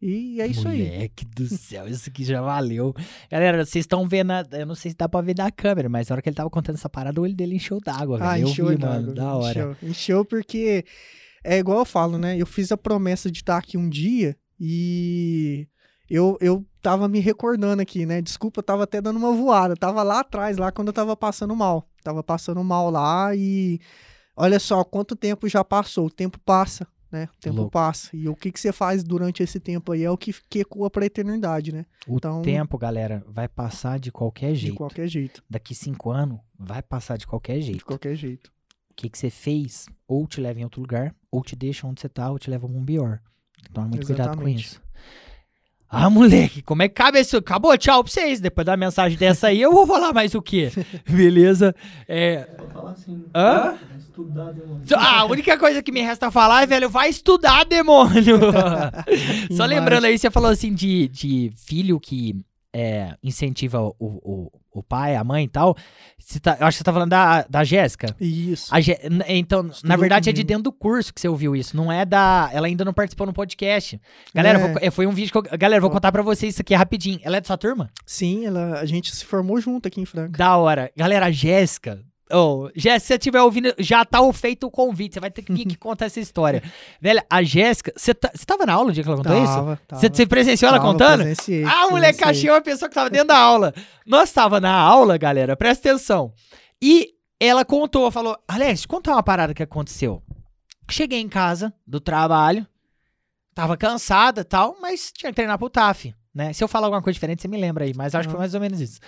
[0.02, 0.90] E é isso Moleque aí.
[0.90, 2.92] Moleque do céu, isso aqui já valeu.
[3.30, 6.08] Galera, vocês estão vendo, a, eu não sei se dá pra ver na câmera, mas
[6.08, 8.18] na hora que ele tava contando essa parada, o olho dele encheu d'água.
[8.20, 9.50] Ah, eu encheu vi, mano, da hora.
[9.50, 10.84] Encheu, encheu porque
[11.44, 12.36] é igual eu falo, né?
[12.36, 15.68] Eu fiz a promessa de estar aqui um dia e
[16.10, 18.20] eu, eu tava me recordando aqui, né?
[18.20, 19.76] Desculpa, eu tava até dando uma voada.
[19.76, 21.88] tava lá atrás, lá quando eu tava passando mal.
[22.02, 23.80] Tava passando mal lá e
[24.36, 26.06] olha só quanto tempo já passou.
[26.06, 27.28] O tempo passa, né?
[27.36, 27.70] O tempo Louco.
[27.70, 28.08] passa.
[28.16, 30.90] E o que, que você faz durante esse tempo aí é o que, que ecoa
[30.90, 31.84] pra eternidade, né?
[32.08, 34.72] O então, tempo, galera, vai passar de qualquer jeito.
[34.72, 35.44] De qualquer jeito.
[35.48, 37.78] Daqui cinco anos, vai passar de qualquer jeito.
[37.78, 38.50] De qualquer jeito.
[38.90, 42.00] O que, que você fez, ou te leva em outro lugar, ou te deixa onde
[42.00, 43.20] você tá, ou te leva a um pior.
[43.72, 44.06] Toma muito Exatamente.
[44.06, 44.82] cuidado com isso.
[45.94, 47.36] Ah, moleque, como é que cabe isso?
[47.36, 48.40] Acabou, tchau pra vocês.
[48.40, 50.72] Depois da mensagem dessa aí, eu vou falar mais o quê?
[51.06, 51.74] Beleza?
[52.08, 52.48] É.
[52.72, 53.22] falar assim.
[53.34, 53.74] Hã?
[53.98, 54.82] Estudar, demônio.
[54.94, 58.38] Ah, a única coisa que me resta falar é, velho, vai estudar, demônio.
[59.54, 64.82] Só lembrando aí, você falou assim de, de filho que é, incentiva o, o, o
[64.82, 65.76] pai, a mãe e tal.
[66.40, 68.14] Tá, eu acho que você tá falando da, da Jéssica.
[68.20, 68.70] Isso.
[69.28, 70.30] então, Estudou na verdade, comigo.
[70.30, 71.76] é de dentro do curso que você ouviu isso.
[71.76, 72.48] Não é da.
[72.52, 74.00] Ela ainda não participou no podcast.
[74.34, 74.68] Galera, é.
[74.68, 75.58] vou, é, foi um vídeo que eu.
[75.58, 77.20] Galera, vou contar pra vocês isso aqui rapidinho.
[77.22, 77.90] Ela é da sua turma?
[78.06, 80.38] Sim, ela, a gente se formou junto aqui em Franca.
[80.38, 80.90] Da hora.
[80.96, 82.00] Galera, a Jéssica,
[82.32, 85.14] Oh, Jéssica, se você estiver ouvindo, já tá feito o convite.
[85.14, 86.62] Você vai ter que, que contar essa história.
[87.00, 90.00] Velho, a Jéssica, você tá, tava na aula o dia que ela contou tava, isso?
[90.00, 91.20] Você, você presenciou tava, ela contando?
[91.22, 93.74] Presenciei, ah, mulher caixinha é uma pessoa que tava dentro da aula.
[94.06, 96.32] Nós tava na aula, galera, presta atenção.
[96.80, 100.22] E ela contou, falou: Alex, conta uma parada que aconteceu.
[100.90, 102.66] Cheguei em casa do trabalho,
[103.54, 106.52] tava cansada e tal, mas tinha que treinar pro TAF, né?
[106.52, 108.54] Se eu falar alguma coisa diferente, você me lembra aí, mas acho que foi mais
[108.54, 109.00] ou menos isso.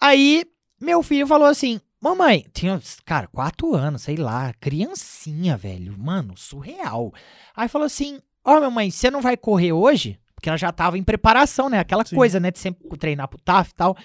[0.00, 0.44] Aí,
[0.80, 5.96] meu filho falou assim: Mamãe, tinha, cara, quatro anos, sei lá, criancinha, velho.
[5.98, 7.14] Mano, surreal.
[7.56, 10.20] Aí falou assim: Ó, oh, mamãe, você não vai correr hoje?
[10.34, 11.78] Porque ela já tava em preparação, né?
[11.78, 12.14] Aquela Sim.
[12.14, 12.50] coisa, né?
[12.50, 13.96] De sempre treinar pro TAF e tal.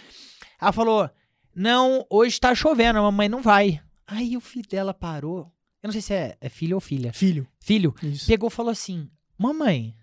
[0.62, 1.10] Ela falou:
[1.54, 3.82] Não, hoje tá chovendo, a mamãe não vai.
[4.08, 5.52] Aí o filho dela parou.
[5.84, 7.12] Eu não sei se é, é filho ou filha.
[7.12, 7.46] Filho.
[7.60, 7.94] Filho.
[8.02, 8.28] Isso.
[8.28, 9.94] Pegou e falou assim: Mamãe,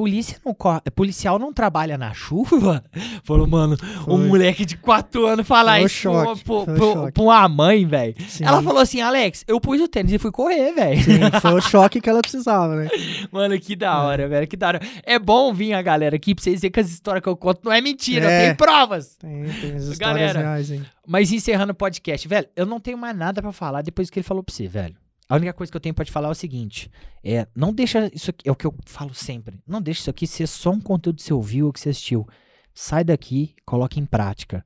[0.00, 0.56] Polícia não
[0.94, 2.82] policial não trabalha na chuva?
[3.22, 4.14] Falou, mano, foi.
[4.14, 8.14] um moleque de 4 anos falar isso choque, pra, pra, pra, uma mãe, velho.
[8.40, 11.02] Ela falou assim, Alex, eu pus o tênis e fui correr, velho.
[11.38, 12.88] Foi o choque que ela precisava, né?
[13.30, 14.26] Mano, que da hora, é.
[14.26, 14.80] velho, que da hora.
[15.02, 17.60] É bom vir a galera aqui pra vocês verem que as histórias que eu conto
[17.62, 18.46] não é mentira, é.
[18.46, 19.16] tem provas.
[19.16, 20.82] Tem, tem as histórias galera, reais, hein?
[21.06, 24.26] Mas encerrando o podcast, velho, eu não tenho mais nada para falar depois que ele
[24.26, 24.96] falou pra você, velho.
[25.30, 26.90] A única coisa que eu tenho para te falar é o seguinte:
[27.22, 29.60] é, não deixa isso aqui, é o que eu falo sempre.
[29.64, 32.26] Não deixa isso aqui ser só um conteúdo que você ouviu ou que você assistiu.
[32.74, 34.64] Sai daqui, coloque em prática.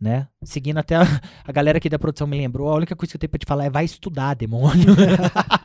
[0.00, 0.26] Né?
[0.42, 1.02] Seguindo até a,
[1.44, 3.44] a galera aqui da produção me lembrou, a única coisa que eu tenho pra te
[3.44, 4.86] falar é vai estudar, demônio.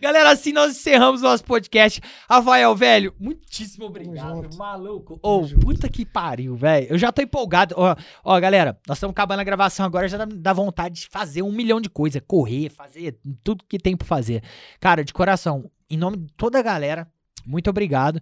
[0.00, 2.00] Galera, assim nós encerramos nosso podcast.
[2.28, 5.18] Rafael, velho, muitíssimo obrigado, maluco.
[5.22, 6.86] Ô, oh, puta que pariu, velho.
[6.90, 7.74] Eu já tô empolgado.
[7.76, 7.94] Ó,
[8.24, 11.80] ó, galera, nós estamos acabando a gravação agora, já dá vontade de fazer um milhão
[11.80, 12.22] de coisas.
[12.26, 14.42] Correr, fazer tudo que tem pra fazer.
[14.80, 17.06] Cara, de coração, em nome de toda a galera,
[17.46, 18.20] muito obrigado.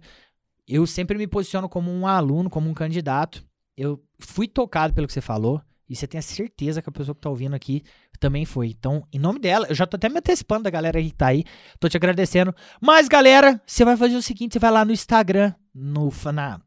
[0.67, 3.43] Eu sempre me posiciono como um aluno, como um candidato.
[3.75, 5.61] Eu fui tocado pelo que você falou.
[5.89, 7.83] E você tem a certeza que a pessoa que tá ouvindo aqui
[8.21, 8.67] também foi.
[8.67, 11.43] Então, em nome dela, eu já tô até me antecipando da galera que tá aí.
[11.79, 12.55] Tô te agradecendo.
[12.79, 16.61] Mas, galera, você vai fazer o seguinte: você vai lá no Instagram, no, na,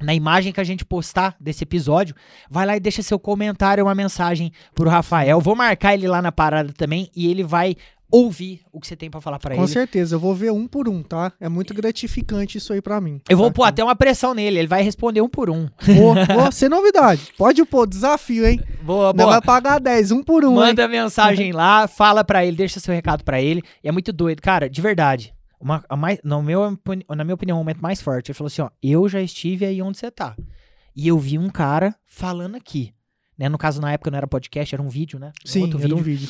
[0.00, 2.14] na imagem que a gente postar desse episódio,
[2.50, 5.40] vai lá e deixa seu comentário, uma mensagem pro Rafael.
[5.40, 7.76] Vou marcar ele lá na parada também e ele vai
[8.14, 9.60] ouvir o que você tem para falar para ele.
[9.60, 11.32] Com certeza, eu vou ver um por um, tá?
[11.40, 13.20] É muito gratificante isso aí para mim.
[13.28, 13.54] Eu vou tá?
[13.54, 15.68] pôr até uma pressão nele, ele vai responder um por um.
[15.80, 17.32] Vou, vou ser novidade.
[17.36, 18.60] Pode pôr, desafio, hein?
[18.82, 19.14] Boa, boa.
[19.14, 20.54] Não vai pagar 10, um por um.
[20.54, 20.88] Manda hein?
[20.88, 23.62] mensagem lá, fala para ele, deixa seu recado para ele.
[23.82, 25.34] É muito doido, cara, de verdade.
[25.60, 28.30] Uma, a mais, no meu, na minha opinião, o momento mais forte.
[28.30, 30.36] Ele falou assim: ó, eu já estive aí onde você tá.
[30.94, 32.92] E eu vi um cara falando aqui.
[33.36, 33.48] Né?
[33.48, 35.32] No caso, na época não era podcast, era um vídeo, né?
[35.44, 35.96] Um Sim, era vídeo.
[35.96, 36.28] um vídeo.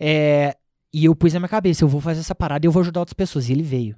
[0.00, 0.56] É,
[0.92, 3.00] e eu pus na minha cabeça, eu vou fazer essa parada e eu vou ajudar
[3.00, 3.48] outras pessoas.
[3.48, 3.96] E ele veio.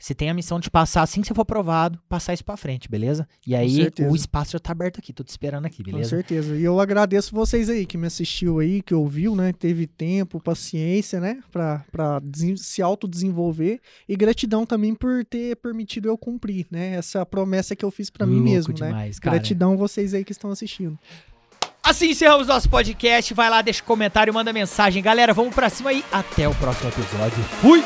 [0.00, 2.88] Você tem a missão de passar, assim que você for aprovado, passar isso pra frente,
[2.88, 3.28] beleza?
[3.46, 6.04] E aí o espaço já tá aberto aqui, tô te esperando aqui, beleza?
[6.04, 6.56] Com certeza.
[6.56, 9.52] E eu agradeço vocês aí que me assistiu aí, que ouviu, né?
[9.52, 11.42] Teve tempo, paciência, né?
[11.52, 12.18] Pra, pra
[12.56, 13.78] se autodesenvolver.
[14.08, 16.94] E gratidão também por ter permitido eu cumprir, né?
[16.94, 18.86] Essa promessa que eu fiz para mim mesmo, né?
[18.86, 19.20] demais, né?
[19.20, 19.36] Cara.
[19.36, 20.98] Gratidão vocês aí que estão assistindo.
[21.82, 23.32] Assim encerramos nosso podcast.
[23.34, 25.02] Vai lá, deixa um comentário, manda mensagem.
[25.02, 26.04] Galera, vamos pra cima aí.
[26.12, 27.42] Até o próximo episódio.
[27.60, 27.82] Fui!